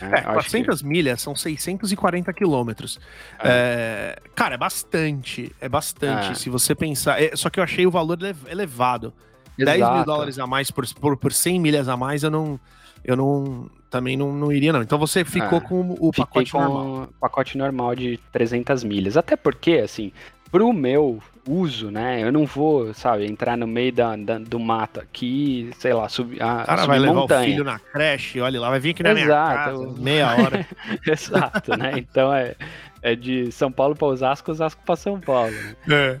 [0.00, 3.00] É, eu acho que- 400 milhas são 640 quilômetros.
[3.42, 5.50] É, cara, é bastante.
[5.60, 6.30] É bastante.
[6.30, 6.34] É.
[6.34, 7.20] Se você pensar.
[7.20, 9.12] é, só que eu achei o valor ele- elevado.
[9.58, 10.04] 10 mil Exato.
[10.06, 12.60] dólares a mais por, por, por 100 milhas a mais, eu não.
[13.04, 13.68] Eu não.
[13.90, 14.82] Também não, não iria, não.
[14.82, 17.02] Então você ficou É, com o pacote com normal.
[17.02, 19.16] o pacote normal de 300 milhas.
[19.16, 20.12] Até porque, assim,
[20.52, 25.00] pro meu uso, né, eu não vou, sabe, entrar no meio da, da- do mato
[25.00, 27.40] aqui, sei lá, subir, a, O cara subir vai levar montanha.
[27.40, 29.54] o filho na creche, olha lá, vai vir aqui na minha Exato.
[29.84, 30.66] casa, meia hora.
[31.06, 31.92] Exato, né?
[31.96, 32.54] Então é,
[33.02, 35.52] é de São Paulo para Osasco, Osasco para São Paulo.
[35.86, 36.20] né?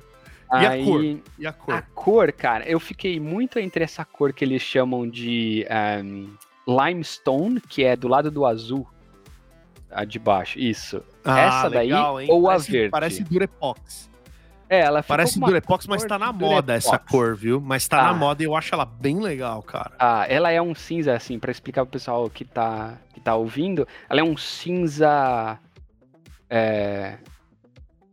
[0.50, 1.04] E a Aí, cor?
[1.38, 1.74] E a cor?
[1.74, 6.26] A cor, cara, eu fiquei muito entre essa cor que eles chamam de ehm,
[6.66, 8.86] limestone, que é do lado do azul,
[9.90, 11.02] a de baixo, isso.
[11.24, 11.90] essa daí
[12.28, 12.90] ou a parece, verde?
[12.90, 14.08] Parece Durepox.
[14.70, 17.10] É, ela Parece Durepox, mas tá na moda essa Durepox.
[17.10, 17.60] cor, viu?
[17.60, 18.02] Mas tá Tá.
[18.04, 19.92] na moda e eu acho ela bem legal, cara.
[19.98, 23.86] Ah, ela é um cinza, assim, pra explicar pro pessoal que tá, que tá ouvindo,
[24.08, 25.58] ela é um cinza.
[26.50, 27.18] é,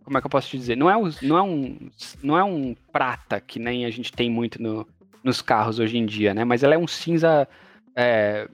[0.04, 0.76] como é que eu posso te dizer?
[0.76, 1.90] Não é, um- não é, um,
[2.22, 4.86] não é um prata que nem a gente tem muito no-
[5.24, 6.44] nos carros hoje em dia, né?
[6.44, 7.48] Mas ela é um cinza.
[7.96, 8.48] É,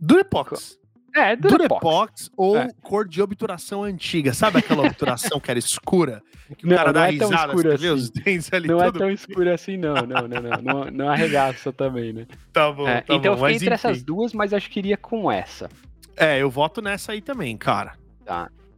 [0.00, 0.78] Durepox.
[1.18, 1.68] É Durepox.
[1.80, 2.68] Durepox ou É.
[2.82, 4.32] cor de obturação antiga.
[4.34, 6.22] Sabe aquela obturação que era escura?
[6.56, 8.12] Que o Não, cara não dá é tão risada, escura você vê os assim.
[8.22, 10.62] dentes ali Não é tão escuro assim, não, não, não, não.
[10.62, 12.26] Não, não arregaça também, né?
[12.52, 13.28] Tá bom, É, tá então bom.
[13.28, 14.06] eu fiquei entre essas enfim.
[14.06, 15.68] duas, mas acho que iria com essa.
[16.16, 17.94] É, eu voto nessa aí também, cara.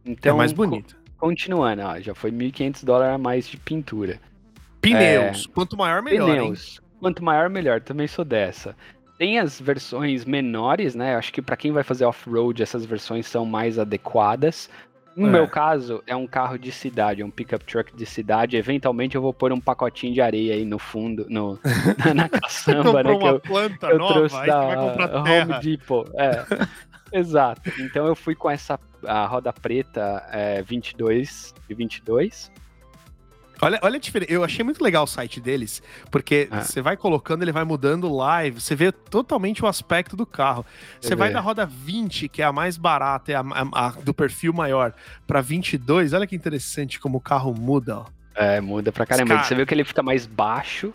[0.05, 0.95] Então, é mais bonita.
[1.17, 4.19] Continuando, ó, já foi 1.500 dólares a mais de pintura.
[4.81, 5.45] Pneus.
[5.47, 6.35] Quanto maior, melhor, hein?
[6.35, 6.39] É.
[6.41, 6.81] Pneus.
[6.99, 7.81] Quanto maior, melhor.
[7.81, 8.75] Também sou dessa.
[9.19, 11.15] Tem as versões menores, né?
[11.15, 14.69] Acho que para quem vai fazer off-road, essas versões são mais adequadas.
[15.15, 15.31] No É.
[15.31, 18.55] meu caso, é um carro de cidade, um pickup truck de cidade.
[18.55, 21.59] Eventualmente eu vou pôr um pacotinho de areia aí no fundo, no,
[22.05, 23.11] na, na caçamba, né?
[23.11, 25.59] comprou Que uma eu, planta eu nova, trouxe da vai comprar Home terra.
[25.59, 26.05] Depot.
[26.15, 26.45] É.
[27.19, 27.69] Exato.
[27.79, 32.51] Então eu fui com essa a roda preta é, 22 de 22.
[33.61, 34.31] Olha, olha a diferença.
[34.31, 36.61] Eu achei muito legal o site deles, porque Ah.
[36.63, 40.65] você vai colocando, ele vai mudando live, você vê totalmente o aspecto do carro.
[41.01, 44.13] Você vai da roda 20, que é a mais barata, é a, a- a do
[44.13, 44.93] perfil maior,
[45.27, 46.13] pra 22.
[46.13, 48.05] Olha que interessante como o carro muda, ó.
[48.35, 49.33] É, muda pra caramba.
[49.35, 50.93] Cara- Você vê que ele fica mais baixo,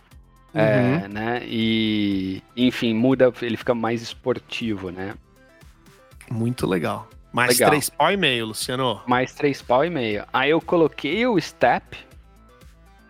[0.54, 0.60] Uhum.
[0.60, 1.42] é, né?
[1.44, 5.14] E, enfim, muda, ele fica mais esportivo, né?
[6.30, 7.08] Muito legal.
[7.32, 7.70] Mais Legal.
[7.70, 9.02] três pau e meio, Luciano.
[9.06, 10.24] Mais três pau e meio.
[10.32, 11.98] Aí eu coloquei o step,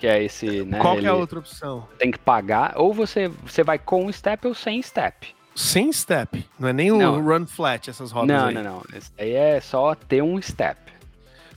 [0.04, 0.78] que é esse, né?
[0.80, 1.88] Qual é a outra opção?
[1.98, 5.34] Tem que pagar, ou você, você vai com o step ou sem step.
[5.54, 6.44] Sem step.
[6.58, 7.22] Não é nem o Não.
[7.24, 8.54] run flat, essas rodas não, aí.
[8.54, 8.82] não, não.
[8.94, 10.78] Esse aí é só ter um step.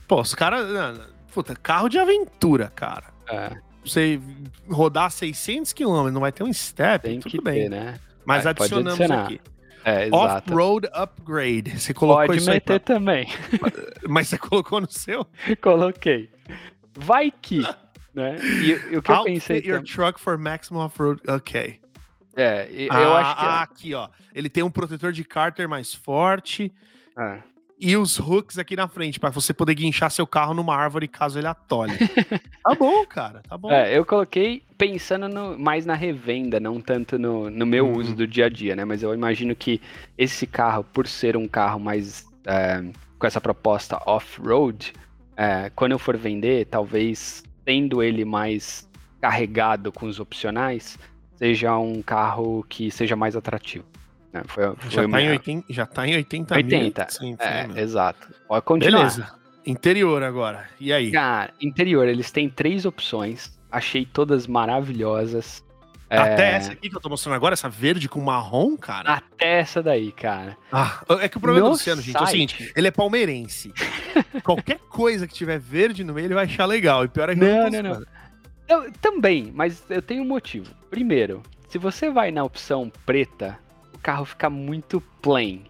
[0.06, 0.66] Pô, os caras...
[0.66, 3.04] não, Puta, carro de aventura, cara.
[3.28, 3.50] É,
[3.84, 4.18] Você
[4.66, 7.64] rodar 600 km, não vai ter um step, tem tudo que bem.
[7.64, 8.00] ter, né?
[8.24, 9.40] Mas Vai, adicionamos aqui.
[9.84, 10.08] É.
[10.10, 11.78] Off-road upgrade.
[11.78, 13.28] Você colocou Pode isso aí meter pra- também.
[14.08, 15.26] Mas você colocou no seu?
[15.62, 16.30] Coloquei.
[16.94, 17.62] Vai que,
[18.18, 18.36] né?
[18.42, 21.22] E, e o que eu Outfit pensei your também, truck for maximum off-road.
[21.28, 21.80] Ok.
[22.36, 24.08] é, eu Ah, acho que ah, aqui, ó.
[24.34, 26.72] Ele tem um protetor de cárter mais forte
[27.16, 27.38] Ah,
[27.80, 31.38] e os hooks aqui na frente, pra você poder guinchar seu carro numa árvore caso
[31.38, 31.96] ele atole.
[32.64, 33.40] tá bom, cara.
[33.48, 33.70] Tá bom.
[33.70, 37.96] É, eu coloquei pensando no- mais na revenda, não tanto no, no meu Hum.
[37.96, 38.84] uso do dia a dia, né?
[38.84, 39.80] Mas eu imagino que
[40.16, 42.82] esse carro, por ser um carro mais é,
[43.18, 44.92] com essa proposta off-road,
[45.36, 48.88] é, quando eu for vender, talvez tendo ele mais
[49.20, 50.98] carregado com os opcionais,
[51.36, 53.84] seja um carro que seja mais atrativo.
[54.32, 54.40] né?
[54.46, 57.36] Foi, foi já, o tá em meu- 80, já tá em 80 80, mil.
[57.38, 58.26] É, sim, exato.
[58.48, 58.96] Pode continuar.
[59.00, 59.34] Beleza.
[59.66, 60.66] Interior agora.
[60.80, 61.10] E aí?
[61.10, 63.60] Cara, interior, eles têm três opções.
[63.70, 65.62] Achei todas maravilhosas.
[66.10, 69.14] Até É, essa aqui que eu tô mostrando agora, essa verde com marrom, cara.
[69.14, 70.56] Até essa daí, cara.
[70.72, 73.72] Ah, é que o problema No do Luciano, gente, é o seguinte: ele é palmeirense.
[74.42, 77.04] Qualquer coisa que tiver verde no meio, ele vai achar legal.
[77.04, 78.04] E pior é que Não, não, não.
[78.66, 80.74] Eu, também, mas eu tenho um motivo.
[80.90, 83.58] Primeiro, se você vai na opção preta,
[83.94, 85.64] o carro fica muito plain.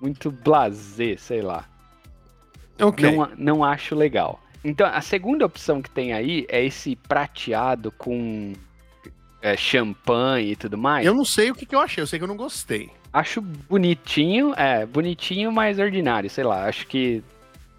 [0.00, 1.64] Muito blasé, sei lá.
[2.80, 3.10] Ok.
[3.10, 4.40] Não, não acho legal.
[4.62, 8.52] Então, a segunda opção que tem aí é esse prateado com
[9.42, 11.06] é, champanhe e tudo mais.
[11.06, 12.90] Eu não sei o que, que eu achei, eu sei que eu não gostei.
[13.12, 16.66] Acho bonitinho, é, bonitinho, mas ordinário, sei lá.
[16.66, 17.22] Acho que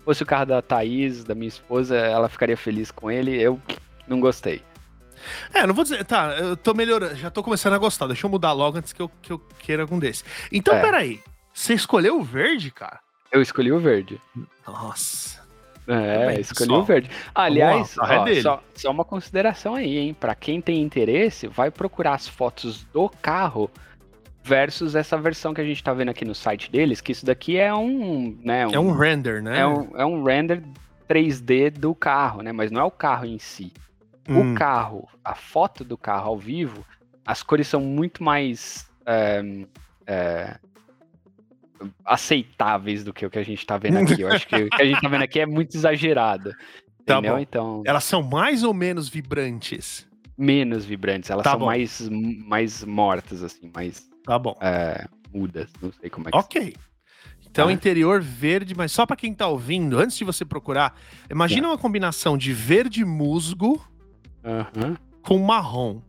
[0.04, 3.40] fosse o carro da Thaís, da minha esposa, ela ficaria feliz com ele.
[3.40, 3.62] Eu
[4.08, 4.62] não gostei.
[5.54, 6.04] É, não vou dizer.
[6.06, 8.08] Tá, eu tô melhorando, já tô começando a gostar.
[8.08, 10.24] Deixa eu mudar logo antes que eu, que eu queira algum desse.
[10.52, 10.82] Então, É.
[10.82, 11.20] peraí.
[11.54, 13.00] Você escolheu o verde, cara?
[13.32, 14.20] Eu escolhi o verde.
[14.66, 15.39] Nossa.
[15.90, 17.10] É, escolhi o verde.
[17.34, 20.14] Aliás, lá, é ó, só, só uma consideração aí, hein?
[20.14, 23.72] Pra quem tem interesse, vai procurar as fotos do carro
[24.44, 27.58] versus essa versão que a gente tá vendo aqui no site deles, que isso daqui
[27.58, 29.60] é um, né, É um render, né?
[29.60, 30.64] é um, é um render
[31.10, 32.52] 3D do carro, né?
[32.52, 33.74] Mas não é o carro em si.
[34.28, 34.54] Hum.
[34.54, 36.86] O carro, a foto do carro ao vivo,
[37.26, 39.44] as cores são muito mais é,
[40.06, 40.56] é,
[42.06, 44.22] aceitáveis do que o que a gente tá vendo aqui.
[44.22, 46.52] Eu acho que o que a gente tá vendo aqui é muito exagerado.
[47.06, 47.34] Tá entendeu?
[47.38, 47.40] bom.
[47.40, 50.08] Então, Elas são mais ou menos vibrantes?
[50.38, 51.30] menos vibrantes.
[51.32, 51.66] Elas Tá são bom.
[51.66, 52.08] mais,
[52.46, 54.56] mais mortas, assim, mais Tá bom.
[54.62, 55.72] é, mudas.
[55.82, 56.76] Não sei como é que Ok.
[57.50, 57.74] Então, Tá.
[57.74, 60.96] interior verde, mas só pra quem tá ouvindo, antes de você procurar,
[61.32, 61.70] imagina Tá.
[61.70, 63.84] uma combinação de verde musgo
[64.46, 64.96] Aham.
[65.24, 66.02] com marrom.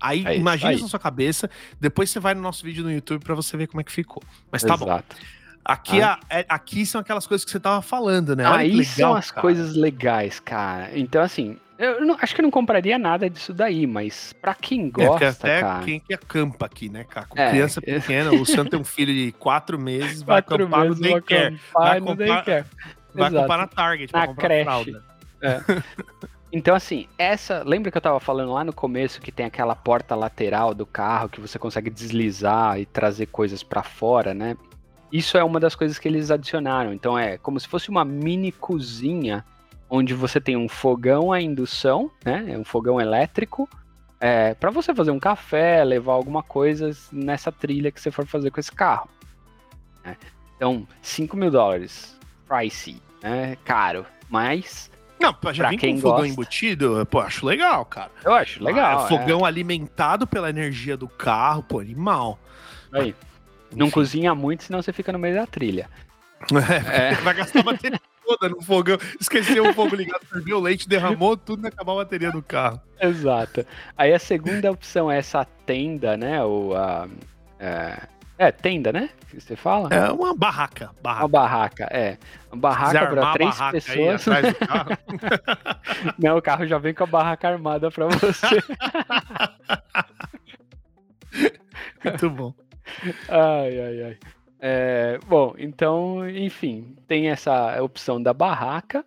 [0.00, 0.74] Aí, É isso imagina aí.
[0.76, 1.48] isso na sua cabeça,
[1.80, 4.22] depois você vai no nosso vídeo no YouTube pra você ver como é que ficou.
[4.50, 4.84] Mas tá bom.
[4.86, 5.16] Exato.
[5.64, 8.46] Aqui, a- é- aqui são aquelas coisas que você tava falando, né?
[8.48, 9.40] Olha Aí legal, são as cara.
[9.42, 10.96] coisas legais, cara.
[10.96, 14.86] Então, assim, eu não- acho que eu não compraria nada disso daí, mas pra quem
[14.86, 15.84] É, gosta, até cara.
[15.84, 17.26] quem que acampa aqui, né, cara?
[17.26, 17.98] Com É, criança é.
[17.98, 21.10] pequena, o Luciano tem um filho de quatro meses, vai Quatro acampar no meses vou
[21.20, 21.46] daycare.
[21.56, 22.64] acampar Vai no comprar- daycare.
[23.12, 24.64] Vai acampar na Target pra Na comprar creche.
[24.64, 25.04] fralda.
[26.56, 27.62] Então, assim, essa.
[27.66, 31.28] Lembra que eu tava falando lá no começo que tem aquela porta lateral do carro
[31.28, 34.56] que você consegue deslizar e trazer coisas pra fora, né?
[35.12, 36.94] Isso é uma das coisas que eles adicionaram.
[36.94, 39.44] Então, é como se fosse uma mini cozinha
[39.90, 42.46] onde você tem um fogão a indução, né?
[42.48, 43.68] É um fogão elétrico.
[44.18, 48.50] É, para você fazer um café, levar alguma coisa nessa trilha que você for fazer
[48.50, 49.10] com esse carro.
[50.02, 50.16] né?
[50.56, 52.18] Então, 5 mil dólares.
[52.48, 53.58] Pricey, né?
[53.62, 54.06] Caro.
[54.30, 54.90] Mas
[55.20, 56.32] Não, já Pra vem com quem um fogão gosta.
[56.32, 58.10] embutido, pô, acho legal, cara.
[58.24, 59.00] eu acho legal.
[59.00, 59.08] Ah, é.
[59.08, 62.38] fogão alimentado pela energia do carro, pô, animal.
[62.92, 63.14] Aí.
[63.74, 63.94] Não Enfim.
[63.94, 65.88] cozinha muito, senão você fica no meio da trilha.
[66.80, 68.98] É, Vai gastar a bateria toda no fogão.
[69.20, 72.80] Esqueceu o fogo ligado, ferveu o leite, derramou tudo e acabar a bateria do carro.
[73.00, 73.66] Exato.
[73.96, 76.42] Aí a segunda opção é essa tenda, né?
[76.44, 77.08] Ou a.
[77.58, 77.98] É,
[78.38, 79.08] é, tenda, né?
[79.30, 79.88] Que você fala?
[79.90, 80.90] É uma barraca.
[81.00, 81.28] Uma barraca.
[81.28, 82.18] barraca, é.
[82.52, 84.24] Uma barraca para três barraca aí pessoas.
[84.58, 84.90] carro.
[86.18, 88.62] Não, o carro já vem com a barraca armada pra você.
[92.04, 92.54] Muito bom.
[93.28, 94.18] ai, ai, ai.
[94.60, 99.04] É, bom, então, enfim, tem essa opção da barraca.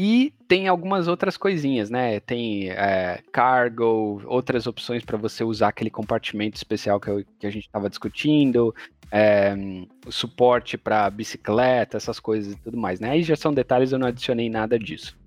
[0.00, 2.20] E tem algumas outras coisinhas, né?
[2.20, 7.50] Tem é, cargo, outras opções para você usar aquele compartimento especial que, eu- que a
[7.50, 8.72] gente estava discutindo,
[9.10, 9.56] é,
[10.06, 13.10] o suporte para bicicleta, essas coisas e tudo mais, né?
[13.10, 15.18] Aí já são detalhes, eu não adicionei nada disso.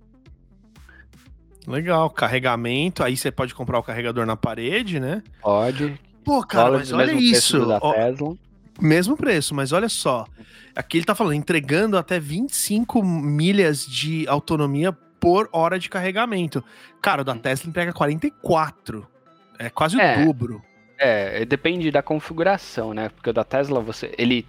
[1.67, 3.03] Legal, carregamento.
[3.03, 5.21] Aí você pode comprar o carregador na parede, né?
[5.41, 5.99] Pode.
[6.23, 7.57] Pô, cara, dólares, mas olha isso.
[7.81, 7.93] Ó.
[8.79, 10.25] mesmo preço, mas olha só.
[10.75, 16.63] Aqui ele tá falando, entregando até 25 milhas de autonomia por hora de carregamento.
[17.01, 19.07] Cara, o da Tesla entrega 44.
[19.59, 20.21] É quase É.
[20.21, 20.61] o dobro.
[20.97, 23.09] É, depende da configuração, né?
[23.09, 24.45] Porque o da Tesla, você, ele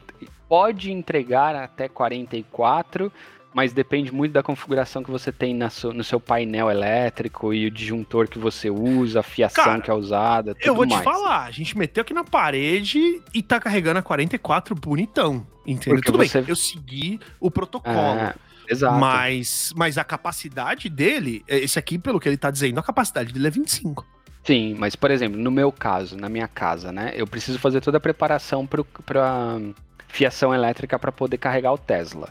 [0.49, 3.11] pode entregar até 44,
[3.55, 7.67] mas depende muito da configuração que você tem na so, no seu painel elétrico e
[7.67, 10.57] o disjuntor que você usa, a fiação Cara, que é usada.
[10.61, 11.01] eu vou mais.
[11.01, 15.47] te falar, a gente meteu aqui na parede e tá carregando a 44 bonitão.
[15.67, 15.97] Entendeu?
[15.97, 16.41] Porque Tudo você...
[16.41, 17.97] bem, eu segui o protocolo.
[17.97, 18.35] É,
[18.69, 18.99] exato.
[18.99, 23.47] Mas, mas a capacidade dele, esse aqui, pelo que ele tá dizendo, a capacidade dele
[23.47, 24.07] é 25.
[24.45, 27.99] Sim, mas por exemplo, no meu caso, na minha casa, né, eu preciso fazer toda
[27.99, 29.61] a preparação para
[30.09, 32.29] fiação elétrica para poder carregar o Tesla.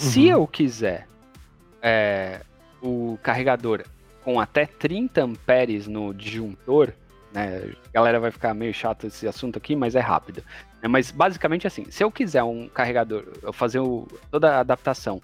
[0.00, 0.10] Uhum.
[0.10, 1.06] Se eu quiser
[1.82, 2.40] é,
[2.80, 3.84] o carregador
[4.24, 6.92] com até 30 amperes no disjuntor,
[7.32, 10.42] né, a galera vai ficar meio chato esse assunto aqui, mas é rápido.
[10.82, 15.20] Né, mas basicamente assim, se eu quiser um carregador, eu fazer o, toda a adaptação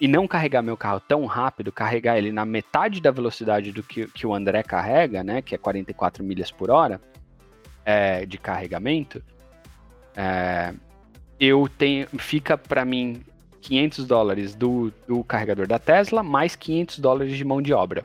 [0.00, 4.06] e não carregar meu carro tão rápido, carregar ele na metade da velocidade do que,
[4.06, 7.00] que o André carrega, né, que é 44 milhas por hora
[7.84, 9.22] é, de carregamento,
[10.16, 10.72] é,
[11.38, 13.22] eu tenho, fica para mim
[13.60, 18.04] 500 dólares do, do carregador da Tesla mais 500 dólares de mão de obra.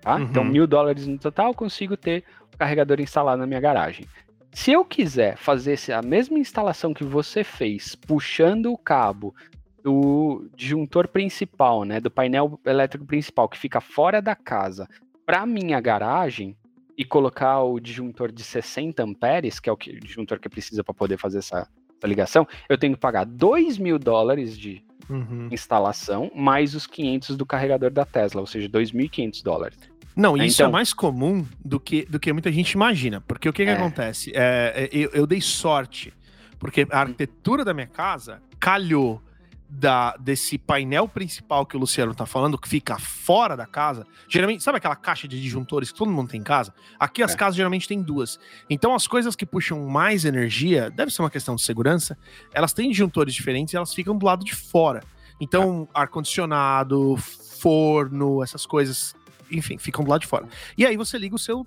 [0.00, 0.16] Tá?
[0.16, 0.22] Uhum.
[0.22, 4.06] Então, mil dólares no total, consigo ter o carregador instalado na minha garagem.
[4.52, 9.34] Se eu quiser fazer a mesma instalação que você fez, puxando o cabo
[9.82, 14.88] do disjuntor principal, né, do painel elétrico principal que fica fora da casa,
[15.24, 16.56] para minha garagem
[16.96, 20.82] e colocar o disjuntor de 60 amperes, que é o, que, o disjuntor que precisa
[20.82, 25.48] para poder fazer essa, essa, ligação, eu tenho que pagar 2 mil dólares de uhum.
[25.50, 29.78] instalação mais os 500 do carregador da Tesla, ou seja, 2.500 dólares.
[30.14, 30.68] Não, isso é então...
[30.68, 33.20] é mais comum do que, do que muita gente imagina.
[33.20, 33.66] Porque o que, é.
[33.66, 34.32] que acontece?
[34.34, 36.12] É, é, eu, eu dei sorte,
[36.58, 39.22] porque a arquitetura da minha casa calhou
[39.68, 44.62] da, desse painel principal que o Luciano tá falando, que fica fora da casa, geralmente,
[44.62, 46.72] sabe aquela caixa de disjuntores que todo mundo tem em casa?
[46.98, 47.36] Aqui as é.
[47.36, 48.40] casas geralmente tem duas.
[48.70, 52.16] Então as coisas que puxam mais energia, deve ser uma questão de segurança,
[52.52, 55.02] elas têm disjuntores diferentes e elas ficam do lado de fora.
[55.40, 56.00] Então, é.
[56.00, 59.14] ar-condicionado, forno, essas coisas,
[59.50, 60.46] enfim, ficam do lado de fora.
[60.76, 61.66] E aí você liga o seu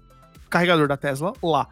[0.49, 1.67] carregador da Tesla lá.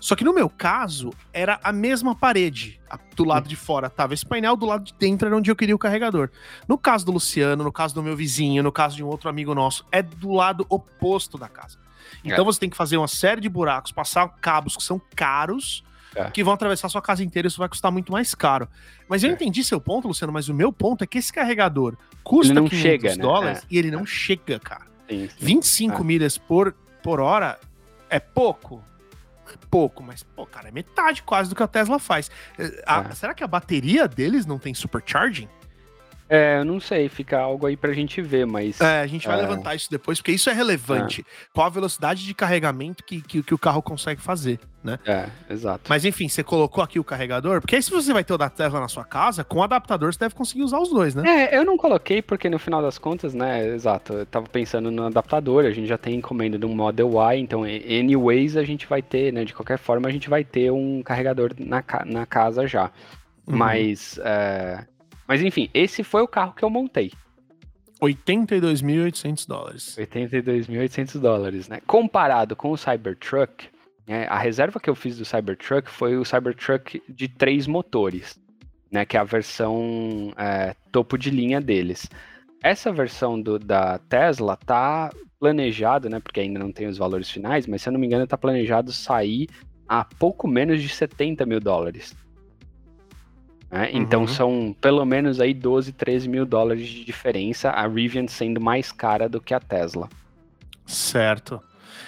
[0.00, 2.80] Só que no meu caso, era a mesma parede.
[3.16, 5.74] Do lado de fora tava esse painel, do lado de dentro era onde eu queria
[5.74, 6.30] o carregador.
[6.68, 9.54] No caso do Luciano, no caso do meu vizinho, no caso de um outro amigo
[9.54, 11.78] nosso, é do lado oposto da casa.
[12.24, 12.44] Então é.
[12.44, 15.82] você tem que fazer uma série de buracos, passar cabos que são caros,
[16.14, 16.30] é.
[16.30, 18.68] que vão atravessar sua casa inteira, isso vai custar muito mais caro.
[19.08, 19.32] Mas eu é.
[19.32, 22.68] entendi seu ponto, Luciano, mas o meu ponto é que esse carregador custa ele não
[22.68, 23.22] 500 chega, né?
[23.22, 23.66] dólares né?
[23.70, 24.86] e ele não chega, cara.
[25.08, 25.34] Sim, sim.
[25.40, 27.58] 25 milhas por, por hora
[28.10, 28.82] é pouco?
[29.70, 32.30] Pouco, mas, pô, cara, é metade quase do que a Tesla faz.
[32.58, 33.14] Eh, a, é.
[33.14, 35.48] Será que a bateria deles não tem supercharging?
[36.28, 38.80] É, eu não sei, fica algo aí pra gente ver, mas.
[38.80, 39.42] É, a gente vai é...
[39.42, 41.22] levantar isso depois, porque isso é relevante.
[41.22, 41.48] É.
[41.54, 44.98] Qual a velocidade de carregamento que, que, que, o carro consegue fazer, né?
[45.06, 45.84] É, exato.
[45.88, 48.50] Mas enfim, você colocou aqui o carregador, porque aí se você vai ter o da
[48.50, 51.48] Tesla na sua casa, com o adaptador você deve conseguir usar os dois, né?
[51.50, 55.06] É, eu não coloquei porque no final das contas, né, exato, eu tava pensando no
[55.06, 59.00] adaptador, a gente já tem encomenda de um Model Y, então, anyways, a gente vai
[59.00, 62.90] ter, né, de qualquer forma, a gente vai ter um carregador na, na casa já.
[63.46, 63.56] Uhum.
[63.56, 64.18] Mas.
[64.22, 64.84] É
[65.28, 67.12] mas enfim, esse foi o carro que eu montei.
[68.00, 69.96] 82.800 dólares.
[69.98, 71.80] 82.800 dólares, né?
[71.86, 73.68] Comparado com o Cybertruck,
[74.06, 78.40] né, a reserva que eu fiz do Cybertruck foi o Cybertruck de três motores,
[78.90, 79.04] né?
[79.04, 82.08] Que é a versão é, topo de linha deles.
[82.62, 86.20] Essa versão do, da Tesla tá planejado, né?
[86.20, 88.92] Porque ainda não tem os valores finais, mas se eu não me engano, tá planejado
[88.92, 89.48] sair
[89.86, 92.16] a pouco menos de 70 mil dólares.
[93.70, 93.90] Né?
[93.92, 94.28] Então uhum.
[94.28, 99.28] são pelo menos aí 12, 13 mil dólares de diferença, a Rivian sendo mais cara
[99.28, 100.08] do que a Tesla.
[100.86, 101.60] Certo.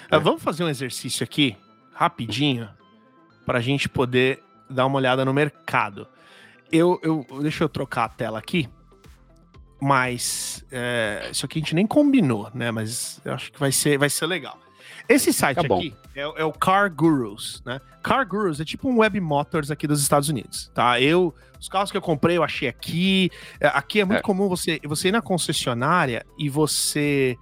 [0.09, 0.17] É.
[0.17, 1.55] Uh, vamos fazer um exercício aqui,
[1.93, 2.67] rapidinho,
[3.45, 6.07] para a gente poder dar uma olhada no mercado.
[6.71, 8.67] Eu, eu, deixa eu trocar a tela aqui,
[9.79, 12.71] mas é, isso aqui a gente nem combinou, né?
[12.71, 14.57] Mas eu acho que vai ser, vai ser legal.
[15.07, 17.79] Esse site tá aqui é, é, o Car Gurus, né?
[18.03, 20.99] Car Gurus é tipo um Web Motors aqui dos Estados Unidos, tá?
[20.99, 23.29] Eu, os carros que eu comprei, eu achei aqui.
[23.59, 24.23] É, aqui é muito é.
[24.23, 27.37] comum você, você ir na concessionária e você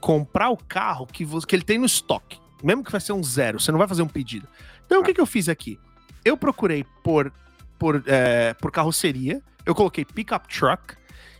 [0.00, 2.38] comprar o carro que, você, que ele tem no estoque.
[2.62, 4.46] Mesmo que vai ser um zero, você não vai fazer um pedido.
[4.86, 5.78] Então, o que, que eu fiz aqui?
[6.24, 7.32] Eu procurei por,
[7.78, 10.94] por, é, por carroceria, eu coloquei pickup truck,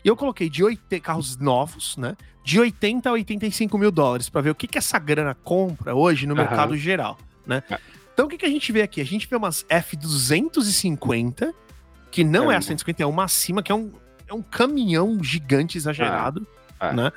[0.07, 2.17] e eu coloquei de 80 carros novos, né?
[2.45, 6.29] De 80 a 85 mil dólares, para ver o que, que essa grana compra hoje
[6.29, 6.43] no uhum.
[6.43, 7.61] mercado geral, né?
[7.69, 7.77] É.
[8.15, 9.01] Então o que, que a gente vê aqui?
[9.01, 11.53] A gente vê umas F250,
[12.09, 13.91] que não é, é a 150, é uma acima, que é um,
[14.29, 16.47] é um caminhão gigante exagerado,
[16.79, 16.87] é.
[16.87, 16.93] é.
[16.93, 17.13] né?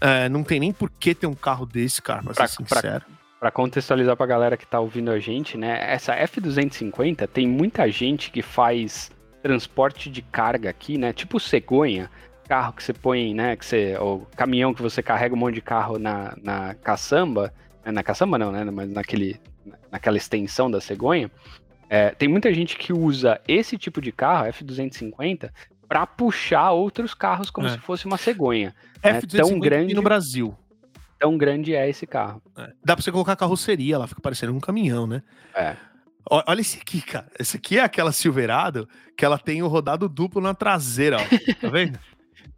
[0.00, 3.04] É, não tem nem por que ter um carro desse, cara, pra, pra ser sincero.
[3.38, 5.78] Para contextualizar para a galera que está ouvindo a gente, né?
[5.92, 9.12] Essa F250 tem muita gente que faz
[9.42, 11.12] transporte de carga aqui, né?
[11.12, 12.10] Tipo cegonha,
[12.48, 13.56] carro que você põe, né?
[13.56, 17.52] Que você, ou caminhão que você carrega um monte de carro na, na caçamba,
[17.84, 18.64] né, na caçamba não, né?
[18.64, 19.40] Mas naquele,
[19.90, 21.30] naquela extensão da cegonha.
[21.88, 25.50] É, tem muita gente que usa esse tipo de carro, F250,
[25.86, 27.72] para puxar outros carros como é.
[27.72, 28.74] se fosse uma cegonha.
[29.02, 29.42] F250 né?
[29.42, 30.56] tão grande no Brasil.
[31.18, 32.40] Tão grande é esse carro.
[32.56, 32.72] É.
[32.82, 35.22] Dá para você colocar carroceria, ela fica parecendo um caminhão, né?
[35.54, 35.76] É.
[36.30, 37.26] Olha esse aqui, cara.
[37.38, 41.54] Esse aqui é aquela Silverado que ela tem o rodado duplo na traseira, ó.
[41.60, 41.98] Tá vendo?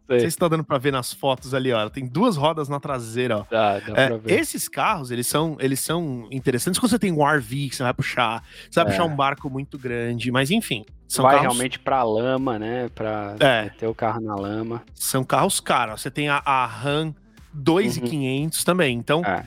[0.07, 0.19] Sei.
[0.19, 1.79] Vocês estão dando para ver nas fotos ali, ó.
[1.79, 3.45] Ela tem duas rodas na traseira, ó.
[3.49, 4.39] Dá, dá é, ver.
[4.39, 7.93] Esses carros, eles são, eles são interessantes quando você tem um RV que você vai
[7.93, 8.43] puxar.
[8.69, 8.91] Você vai é.
[8.91, 10.85] puxar um barco muito grande, mas enfim.
[11.07, 11.47] São vai carros...
[11.47, 12.87] realmente pra lama, né?
[12.93, 13.63] Pra é.
[13.63, 14.83] meter o carro na lama.
[14.93, 16.01] São carros caros.
[16.01, 17.15] Você tem a, a Ram
[17.51, 18.65] 2,500 uhum.
[18.65, 18.95] também.
[18.95, 19.43] Então, é.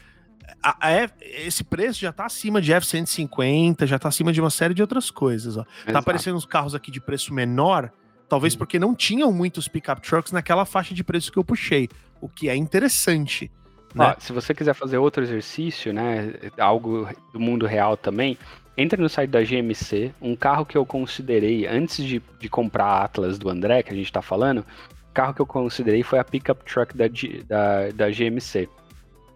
[0.63, 4.51] A, a F, esse preço já tá acima de F-150, já tá acima de uma
[4.51, 5.63] série de outras coisas, ó.
[5.63, 5.93] Tá Exato.
[5.93, 7.91] Tá aparecendo uns carros aqui de preço menor
[8.29, 8.59] Talvez uhum.
[8.59, 11.89] porque não tinham muitos pickup trucks naquela faixa de preço que eu puxei,
[12.21, 13.51] o que é interessante.
[13.95, 14.05] Né?
[14.05, 18.37] Ah, se você quiser fazer outro exercício, né, algo do mundo real também,
[18.77, 20.13] entra no site da GMC.
[20.21, 23.97] Um carro que eu considerei antes de, de comprar a Atlas do André, que a
[23.97, 27.07] gente está falando, o carro que eu considerei foi a pickup truck da,
[27.49, 28.69] da, da GMC.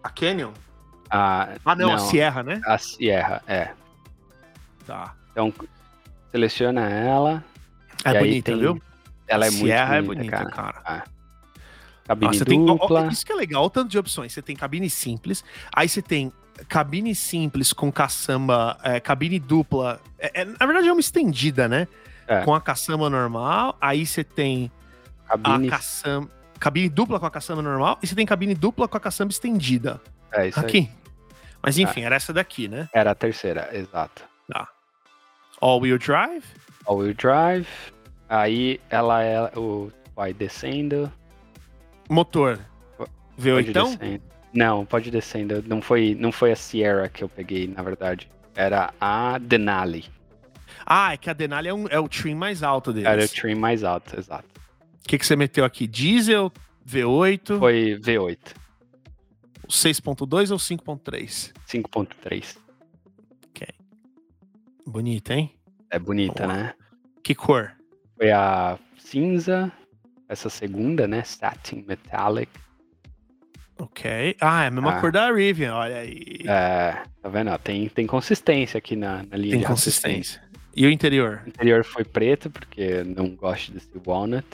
[0.03, 0.51] A Canyon?
[1.09, 2.61] A, ah, não, não, a Sierra, né?
[2.65, 3.71] A Sierra, é.
[4.85, 5.13] Tá.
[5.31, 5.53] Então,
[6.31, 7.43] seleciona ela,
[8.03, 8.59] é bonita, tem...
[8.59, 8.81] viu?
[9.27, 10.73] Ela é Sierra muito bonita, é bonita, cara.
[10.73, 11.03] cara.
[11.05, 11.13] Ah.
[12.07, 13.01] Cabine Nossa, dupla.
[13.01, 14.33] Tem, isso que é legal, o tanto de opções.
[14.33, 15.43] Você tem cabine simples,
[15.73, 16.31] aí você tem
[16.67, 20.01] cabine simples com caçamba, é, cabine dupla.
[20.19, 21.87] É, é, na verdade é uma estendida, né?
[22.27, 22.41] É.
[22.41, 24.71] Com a caçamba normal, aí você tem
[25.27, 25.67] cabine...
[25.67, 26.29] a caçamba,
[26.59, 30.01] cabine dupla com a caçamba normal, e você tem cabine dupla com a caçamba estendida.
[30.33, 30.77] É isso Aqui.
[30.77, 30.89] Aí.
[31.61, 32.05] Mas enfim, é.
[32.05, 32.89] era essa daqui, né?
[32.93, 34.23] Era a terceira, exato.
[34.51, 34.67] Tá.
[35.61, 36.43] All-wheel drive?
[36.85, 37.67] all-wheel drive.
[38.29, 41.11] Aí ela é o vai descendo.
[42.09, 42.59] Motor.
[43.39, 43.97] V8 então?
[44.53, 45.63] Não, pode descendo.
[45.65, 48.29] Não foi, não foi a Sierra que eu peguei, na verdade.
[48.55, 50.05] Era a Denali.
[50.85, 53.09] Ah, é que a Denali é, um, é o trim mais alto deles.
[53.09, 54.45] Era o trim mais alto, exato.
[55.03, 55.87] O que, que você meteu aqui?
[55.87, 56.51] Diesel,
[56.87, 57.57] V8?
[57.57, 58.37] Foi V8.
[59.67, 61.51] 6.2 ou 5.3?
[61.67, 62.57] 5.3.
[63.49, 63.67] Ok.
[64.85, 65.53] Bonito, hein?
[65.89, 66.73] É bonita, né?
[67.23, 67.71] Que cor?
[68.17, 69.71] Foi a cinza,
[70.27, 71.23] essa segunda, né?
[71.23, 72.51] Satin Metallic.
[73.77, 74.35] Ok.
[74.39, 75.01] Ah, é a mesma ah.
[75.01, 76.41] cor da Rivian, olha aí.
[76.45, 77.57] É, tá vendo?
[77.59, 80.41] Tem, tem consistência aqui na, na linha tem consistência.
[80.75, 81.41] E o interior?
[81.45, 84.45] O interior foi preto, porque não gosto desse walnut.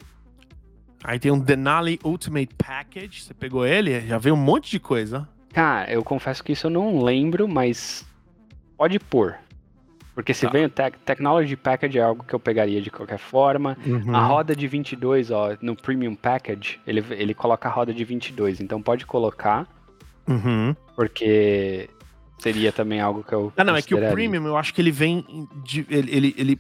[1.04, 3.22] Aí tem um Denali Ultimate Package.
[3.22, 4.02] Você pegou ele?
[4.02, 5.28] Já veio um monte de coisa.
[5.54, 8.06] Cara, eu confesso que isso eu não lembro, mas
[8.78, 9.36] pode pôr.
[10.14, 10.52] Porque se tá.
[10.52, 13.78] vem o te Technology Package é algo que eu pegaria de qualquer forma.
[13.86, 14.14] Uhum.
[14.14, 18.60] A roda de 22, ó, no Premium Package, ele, ele coloca a roda de 22.
[18.60, 19.66] Então pode colocar.
[20.28, 20.76] Uhum.
[20.94, 21.90] Porque
[22.38, 23.54] seria também algo que eu.
[23.56, 25.48] Ah, não, é que o Premium eu acho que ele vem.
[25.64, 26.60] De, ele, ele, ele,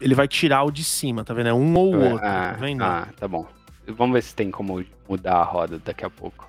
[0.00, 1.48] ele, vai tirar o de cima, tá vendo?
[1.48, 2.26] É um ou é, outro.
[2.26, 2.84] Ah, tá vendo?
[2.84, 3.46] Ah, tá bom.
[3.88, 6.48] Vamos ver se tem como mudar a roda daqui a pouco.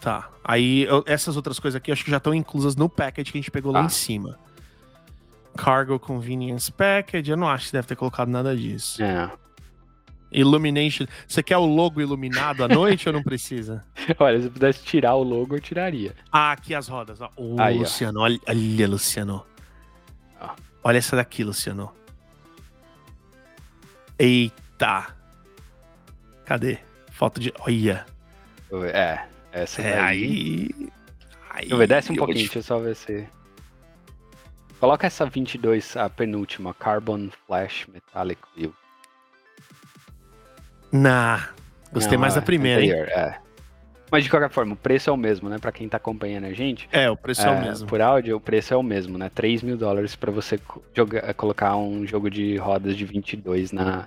[0.00, 0.28] Tá.
[0.44, 3.40] Aí eu, essas outras coisas aqui acho que já estão inclusas no package que a
[3.40, 3.84] gente pegou lá ah.
[3.84, 4.38] em cima.
[5.56, 9.02] Cargo Convenience Package, eu não acho que deve ter colocado nada disso.
[9.02, 9.30] É.
[10.30, 11.06] Illumination.
[11.26, 13.84] Você quer o logo iluminado à noite ou não precisa?
[14.18, 16.14] Olha, se eu pudesse tirar o logo, eu tiraria.
[16.30, 17.20] Ah, aqui as rodas.
[17.20, 17.30] Ó.
[17.36, 19.46] Oh, Aí, Luciano, olha, olha, Luciano.
[20.40, 20.50] Ó.
[20.84, 21.90] Olha essa daqui, Luciano.
[24.18, 25.15] Eita.
[26.46, 26.78] Cadê?
[27.10, 27.52] Foto de.
[27.60, 28.06] Olha.
[28.94, 29.20] É,
[29.52, 30.68] essa é, aí.
[31.50, 31.68] aí.
[31.68, 33.26] Eu desce um pouquinho, deixa eu só ver se.
[34.78, 38.72] Coloca essa 22, a penúltima, Carbon Flash Metallic Wheel.
[40.92, 41.48] Nah,
[41.92, 43.14] gostei Não, mais é, da primeira, anterior, hein?
[43.14, 43.38] É.
[44.10, 45.58] Mas de qualquer forma, o preço é o mesmo, né?
[45.58, 46.88] Pra quem tá acompanhando a gente.
[46.92, 47.88] É, o preço é, é o mesmo.
[47.88, 49.30] Por áudio, o preço é o mesmo, né?
[49.34, 50.60] 3 mil dólares pra você
[50.94, 54.06] jogar, colocar um jogo de rodas de 22 na.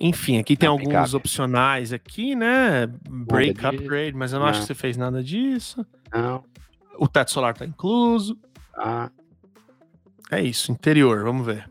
[0.00, 1.16] Enfim, aqui tem alguns picape.
[1.16, 2.86] opcionais aqui, né?
[3.08, 3.66] Break de...
[3.66, 5.86] upgrade, mas eu não, não, acho que você fez nada disso.
[6.12, 6.44] Não.
[6.98, 8.38] O teto solar tá incluso.
[8.76, 9.10] Ah.
[10.30, 11.68] É isso, interior, vamos ver.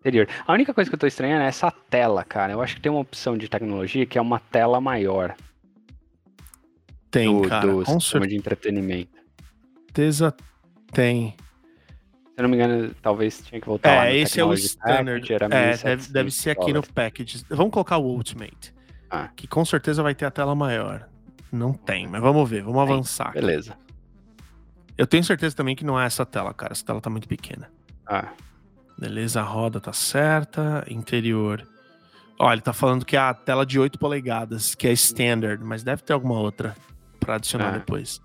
[0.00, 0.28] Interior.
[0.46, 2.52] A única coisa que eu tô estranhando é essa tela, cara.
[2.52, 5.34] Eu acho que tem uma opção de tecnologia que é uma tela maior.
[7.10, 7.66] Tem, do, cara.
[7.66, 9.18] Do com sistema de entretenimento.
[9.86, 10.34] Certeza
[10.92, 11.34] tem.
[12.38, 15.28] Se eu não me engano, talvez tinha que voltar é, lá esse é o standard.
[15.50, 17.44] é, deve, deve ser aqui no package.
[17.50, 18.72] Vamos colocar o Ultimate.
[19.10, 19.28] Ah.
[19.34, 21.08] Que com certeza vai ter a tela maior.
[21.50, 22.94] Não tem, mas vamos ver, vamos tem.
[22.94, 23.32] avançar.
[23.32, 23.76] Beleza.
[24.96, 26.74] Eu tenho certeza também que não é essa tela, cara.
[26.74, 27.68] Essa tela tá muito pequena.
[28.06, 28.28] Ah.
[28.96, 30.84] Beleza, a roda tá certa.
[30.88, 31.66] Interior.
[32.38, 35.82] Ó, ele tá falando que é a tela de 8 polegadas, que é standard, mas
[35.82, 36.76] deve ter alguma outra
[37.18, 37.78] para adicionar ah.
[37.78, 38.22] depois.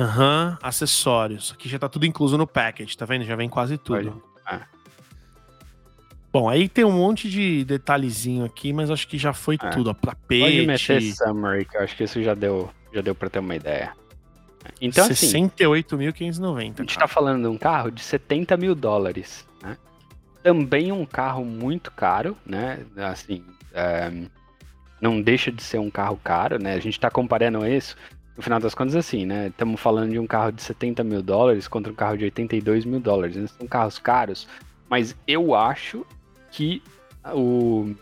[0.00, 1.52] Aham, uhum, acessórios.
[1.52, 3.24] Aqui já tá tudo incluso no package, tá vendo?
[3.24, 4.22] Já vem quase tudo.
[4.46, 4.62] Ah.
[6.32, 9.68] Bom, aí tem um monte de detalhezinho aqui, mas acho que já foi ah.
[9.68, 9.90] tudo.
[9.90, 10.40] Ó, tapete.
[10.40, 13.54] Pode meter summary, que eu acho que isso já deu, já deu pra ter uma
[13.54, 13.92] ideia.
[14.80, 16.56] Então, 68.590.
[16.56, 19.76] Assim, a gente tá falando de um carro de 70 mil dólares, né?
[20.42, 22.84] Também um carro muito caro, né?
[22.96, 23.44] Assim,
[23.74, 24.10] é,
[25.00, 26.74] não deixa de ser um carro caro, né?
[26.74, 27.96] A gente tá comparando isso,
[28.36, 29.48] no final das contas, assim, né?
[29.48, 33.00] Estamos falando de um carro de 70 mil dólares contra um carro de 82 mil
[33.00, 33.36] dólares.
[33.36, 34.48] Eles são carros caros,
[34.88, 36.06] mas eu acho
[36.50, 36.82] que
[37.32, 37.94] o,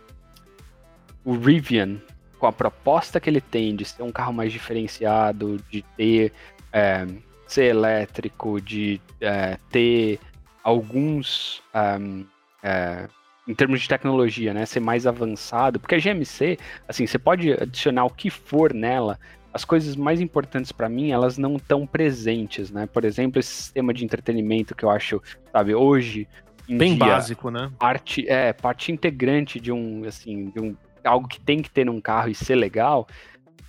[1.25, 1.99] o Rivian
[2.39, 6.33] com a proposta que ele tem de ser um carro mais diferenciado, de ter
[6.73, 7.07] é,
[7.47, 10.21] ser elétrico, de é, ter
[10.63, 11.63] alguns
[12.01, 12.25] um,
[12.63, 13.09] é,
[13.47, 18.05] em termos de tecnologia, né, ser mais avançado, porque a GMC, assim, você pode adicionar
[18.05, 19.19] o que for nela,
[19.59, 22.87] as coisas mais importantes para mim, elas não estão presentes, né?
[22.87, 26.29] Por exemplo, esse sistema de entretenimento que eu acho, sabe, hoje
[26.69, 27.69] bem dia, básico, né?
[27.77, 32.01] Parte é parte integrante de um assim, de um algo que tem que ter num
[32.01, 33.09] carro e ser legal,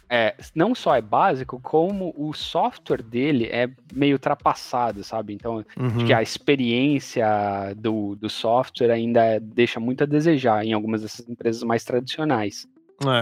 [0.07, 5.33] é, não só é básico, como o software dele é meio ultrapassado, sabe?
[5.33, 6.05] Então, uhum.
[6.05, 7.27] que a experiência
[7.75, 12.67] do, do software ainda deixa muito a desejar em algumas dessas empresas mais tradicionais.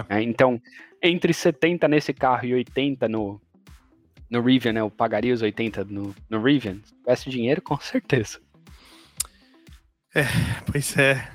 [0.09, 0.17] É.
[0.17, 0.61] É, então,
[1.01, 3.41] entre 70 nesse carro e 80 no,
[4.29, 4.81] no Rivian, né?
[4.81, 6.79] Eu pagaria os 80 no, no Rivian.
[6.83, 8.39] Se tivesse dinheiro, com certeza.
[10.15, 10.23] É,
[10.71, 11.31] pois é.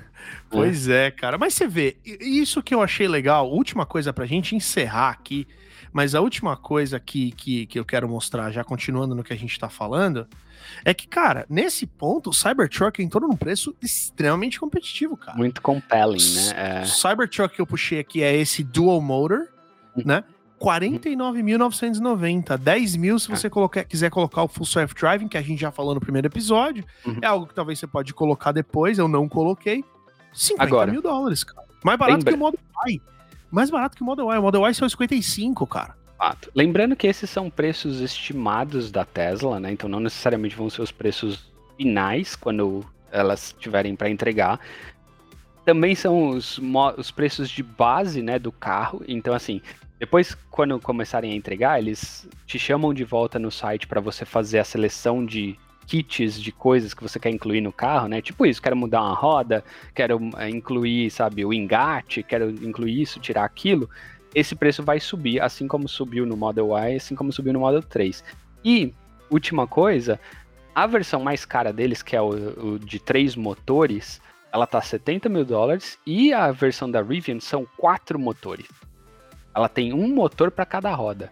[0.50, 1.06] Pois é.
[1.06, 1.38] é, cara.
[1.38, 5.46] Mas você vê, isso que eu achei legal, última coisa pra gente encerrar aqui,
[5.92, 9.36] mas a última coisa que, que, que eu quero mostrar, já continuando no que a
[9.36, 10.26] gente tá falando,
[10.84, 15.36] é que, cara, nesse ponto, o Cybertruck entrou num preço extremamente competitivo, cara.
[15.36, 16.80] Muito compelling, né?
[16.80, 16.82] É...
[16.82, 19.48] O Cybertruck que eu puxei aqui é esse Dual Motor,
[19.96, 20.02] uhum.
[20.04, 20.24] né?
[20.62, 25.60] 49.990, 10 mil se você colocar, quiser colocar o Full Self Driving, que a gente
[25.60, 26.84] já falou no primeiro episódio.
[27.04, 27.18] Uhum.
[27.20, 29.84] É algo que talvez você pode colocar depois, eu não coloquei.
[30.32, 31.66] 50 Agora, mil dólares, cara.
[31.84, 32.32] Mais barato lembra...
[32.32, 33.00] que o Model Y.
[33.52, 34.38] Mais barato que o Model Y.
[34.38, 35.94] O Model Y são 55, cara.
[36.54, 39.72] Lembrando que esses são preços estimados da Tesla, né?
[39.72, 44.58] Então não necessariamente vão ser os preços finais quando elas tiverem para entregar.
[45.64, 46.58] Também são os,
[46.96, 49.02] os preços de base, né, do carro.
[49.06, 49.60] Então assim,
[49.98, 54.60] depois quando começarem a entregar, eles te chamam de volta no site para você fazer
[54.60, 55.58] a seleção de
[55.92, 58.22] kits de coisas que você quer incluir no carro, né?
[58.22, 59.62] Tipo isso, quero mudar uma roda,
[59.94, 63.90] quero eh, incluir, sabe, o engate, quero incluir isso, tirar aquilo.
[64.34, 67.82] Esse preço vai subir, assim como subiu no Model Y, assim como subiu no Model
[67.82, 68.24] 3.
[68.64, 68.94] E,
[69.30, 70.18] última coisa,
[70.74, 74.18] a versão mais cara deles, que é o, o de três motores,
[74.50, 78.66] ela tá 70 mil dólares e a versão da Rivian são quatro motores.
[79.54, 81.28] Ela tem um motor para cada roda.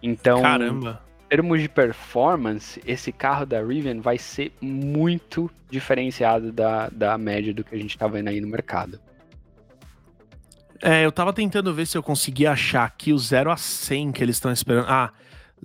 [0.00, 7.16] Então, caramba termos de performance, esse carro da Rivian vai ser muito diferenciado da, da
[7.16, 9.00] média do que a gente tá vendo aí no mercado.
[10.82, 14.22] É, eu tava tentando ver se eu conseguia achar aqui o 0 a 100 que
[14.22, 14.84] eles estão esperando.
[14.90, 15.10] Ah,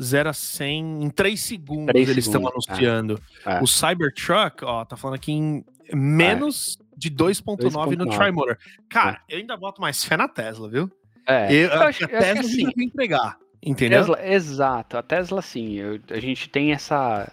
[0.02, 3.22] 0 a 100 em 3 segundos 3 eles estão anunciando.
[3.46, 3.62] É, é.
[3.62, 6.84] O Cybertruck, ó, tá falando aqui em menos é.
[6.96, 8.58] de 2.9 no Trimotor.
[8.88, 9.36] Cara, é.
[9.36, 10.90] eu ainda boto mais fé na Tesla, viu?
[11.28, 13.38] É, eu, eu acho, a Tesla assim, vai entregar.
[13.68, 14.00] Entendeu?
[14.00, 14.98] Tesla, exato.
[14.98, 15.74] A Tesla, sim.
[15.74, 17.30] Eu, a gente tem essa.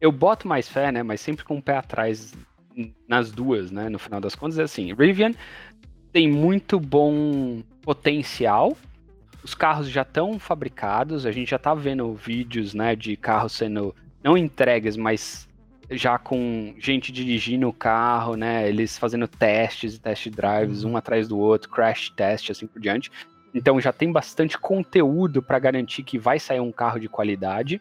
[0.00, 1.02] Eu boto mais fé, né?
[1.02, 2.32] Mas sempre com o pé atrás
[3.06, 3.90] nas duas, né?
[3.90, 4.94] No final das contas, é assim.
[4.94, 5.32] Rivian
[6.10, 8.74] tem muito bom potencial.
[9.42, 11.26] Os carros já estão fabricados.
[11.26, 12.96] A gente já tá vendo vídeos, né?
[12.96, 15.46] De carros sendo não entregues, mas
[15.90, 18.66] já com gente dirigindo o carro, né?
[18.66, 20.92] Eles fazendo testes e test drives uhum.
[20.92, 23.10] um atrás do outro, crash test, assim por diante.
[23.54, 27.80] Então já tem bastante conteúdo para garantir que vai sair um carro de qualidade.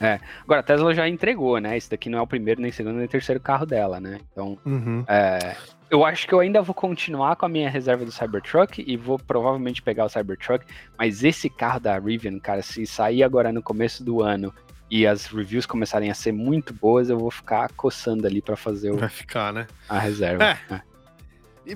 [0.00, 0.18] É.
[0.42, 1.76] Agora, a Tesla já entregou, né?
[1.76, 4.18] Esse daqui não é o primeiro, nem segundo, nem terceiro carro dela, né?
[4.32, 5.04] Então, uhum.
[5.06, 5.54] é,
[5.90, 9.18] eu acho que eu ainda vou continuar com a minha reserva do Cybertruck e vou
[9.18, 10.64] provavelmente pegar o Cybertruck,
[10.96, 14.54] mas esse carro da Rivian, cara, se sair agora no começo do ano
[14.90, 18.92] e as reviews começarem a ser muito boas, eu vou ficar coçando ali para fazer
[18.92, 19.66] o, Vai ficar, né?
[19.88, 20.44] a reserva.
[20.44, 20.74] É.
[20.74, 20.89] é.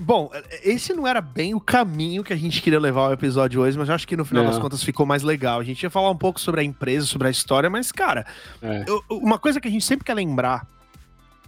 [0.01, 0.31] Bom,
[0.63, 3.89] esse não era bem o caminho que a gente queria levar o episódio hoje, mas
[3.89, 5.59] eu acho que no final das contas ficou mais legal.
[5.59, 8.25] A gente ia falar um pouco sobre a empresa, sobre a história, mas, cara,
[8.61, 8.83] é.
[8.87, 10.67] eu, uma coisa que a gente sempre quer lembrar,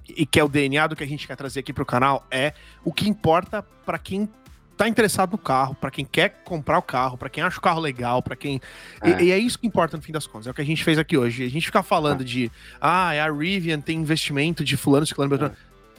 [0.10, 2.54] e que é o DNA do que a gente quer trazer aqui pro canal, é
[2.84, 4.30] o que importa para quem
[4.78, 7.82] tá interessado no carro, para quem quer comprar o carro, para quem acha o carro
[7.82, 8.62] legal, para quem.
[9.02, 9.10] É.
[9.10, 10.48] E, e, é isso que importa no fim das contas.
[10.48, 11.44] É o que a gente fez aqui hoje.
[11.44, 12.24] A gente fica falando é.
[12.24, 12.52] de.
[12.80, 15.52] Ah, a Rivian tem investimento de fulano, ciclano, é.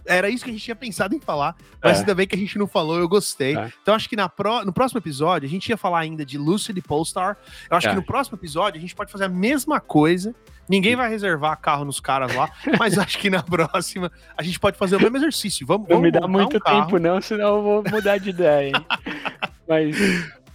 [0.08, 2.00] Era isso que a gente tinha pensado em falar, mas é.
[2.00, 3.56] ainda bem que a gente não falou, eu gostei.
[3.56, 3.72] É.
[3.82, 6.80] Então acho que na pro, no próximo episódio a gente ia falar ainda de Lucid
[6.82, 7.36] Polestar.
[7.70, 10.34] Eu acho que no próximo episódio a gente pode fazer a mesma coisa
[10.68, 14.76] Ninguém vai reservar carro nos caras lá, mas acho que na próxima a gente pode
[14.76, 15.66] fazer o mesmo exercício.
[15.66, 18.68] Vamos, não vamos me dá muito um tempo, não, senão eu vou mudar de ideia,
[18.68, 18.86] hein?
[19.66, 19.96] mas.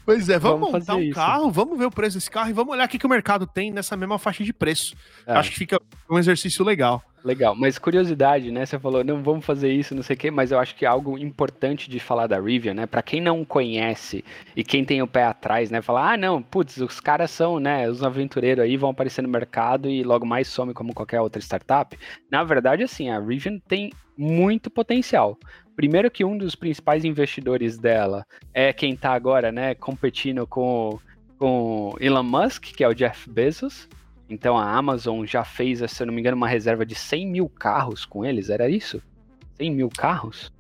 [0.05, 1.15] Pois é, vamos, vamos montar um isso.
[1.15, 3.47] carro, vamos ver o preço desse carro e vamos olhar o que, que o mercado
[3.47, 4.95] tem nessa mesma faixa de preço.
[5.25, 5.33] É.
[5.33, 5.79] Acho que fica
[6.09, 7.03] um exercício legal.
[7.23, 8.65] Legal, mas curiosidade, né?
[8.65, 10.89] Você falou, não vamos fazer isso, não sei o quê, mas eu acho que é
[10.89, 12.85] algo importante de falar da Rivian, né?
[12.85, 14.25] Para quem não conhece
[14.57, 15.81] e quem tem o pé atrás, né?
[15.81, 17.89] Falar, ah, não, putz, os caras são, né?
[17.89, 21.97] Os aventureiros aí vão aparecer no mercado e logo mais some como qualquer outra startup.
[22.29, 25.37] Na verdade, assim, a Rivian tem muito potencial.
[25.75, 30.99] Primeiro que um dos principais investidores dela é quem tá agora, né, competindo com,
[31.39, 33.87] com Elon Musk, que é o Jeff Bezos.
[34.29, 37.49] Então a Amazon já fez, se eu não me engano, uma reserva de 100 mil
[37.49, 39.01] carros com eles, era isso?
[39.57, 40.51] 100 mil carros?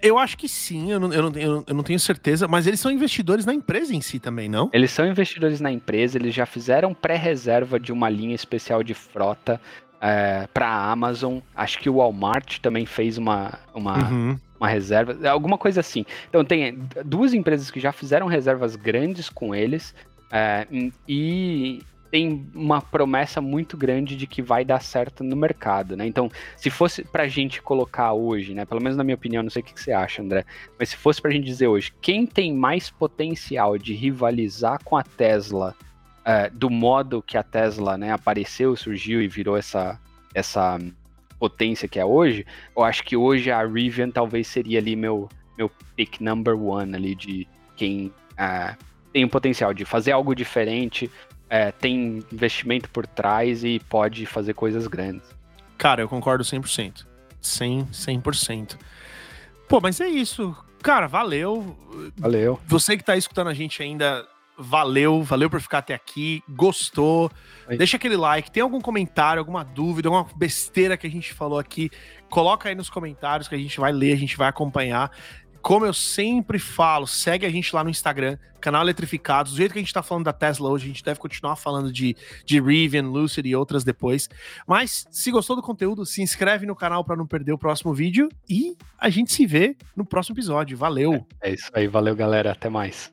[0.00, 2.88] Eu acho que sim, eu não, eu, não, eu não tenho certeza, mas eles são
[2.90, 4.70] investidores na empresa em si também, não?
[4.72, 9.60] Eles são investidores na empresa, eles já fizeram pré-reserva de uma linha especial de frota
[10.02, 11.38] é, para a Amazon.
[11.54, 14.38] Acho que o Walmart também fez uma, uma, uhum.
[14.58, 16.04] uma reserva, alguma coisa assim.
[16.28, 19.94] Então tem duas empresas que já fizeram reservas grandes com eles.
[20.32, 20.66] É,
[21.06, 26.06] e tem uma promessa muito grande de que vai dar certo no mercado, né?
[26.06, 28.66] Então, se fosse pra gente colocar hoje, né?
[28.66, 30.44] Pelo menos na minha opinião, não sei o que, você acha, André,
[30.78, 35.02] mas se fosse pra gente dizer hoje, quem tem mais potencial de rivalizar com a
[35.02, 35.74] Tesla
[36.24, 39.98] é, do modo que a Tesla, né, apareceu, surgiu e virou essa,
[40.34, 40.78] essa
[41.38, 42.46] potência que é hoje,
[42.76, 47.14] eu acho que hoje a Rivian talvez seria ali meu, meu pick number one ali
[47.14, 48.76] de quem é,
[49.12, 51.10] tem o potencial de fazer algo diferente,
[51.50, 55.28] é, tem investimento por trás e pode fazer coisas grandes.
[55.76, 57.04] Cara, eu concordo 100%.
[57.40, 58.78] 100, 100%.
[59.68, 60.56] Pô, mas é isso.
[60.82, 61.76] Cara, valeu.
[62.16, 62.60] Valeu.
[62.66, 64.26] Você que tá escutando a gente ainda,
[64.58, 65.22] valeu.
[65.22, 66.42] Valeu por ficar até aqui.
[66.48, 67.30] Gostou?
[67.76, 68.50] Deixa aquele like.
[68.50, 71.90] Tem algum comentário, alguma dúvida, alguma besteira que a gente falou aqui?
[72.28, 75.10] Coloca aí nos comentários que a gente vai ler, a gente vai acompanhar.
[75.62, 79.52] Como eu sempre falo, segue a gente lá no Instagram, canal Eletrificados.
[79.52, 81.92] Do jeito que a gente tá falando da Tesla hoje, a gente deve continuar falando
[81.92, 84.28] de, de Rivian, Lucid e outras depois.
[84.66, 88.28] Mas se gostou do conteúdo, se inscreve no canal para não perder o próximo vídeo
[88.50, 90.76] e a gente se vê no próximo episódio.
[90.76, 91.24] Valeu!
[91.40, 93.12] É, é isso aí, valeu galera, até mais.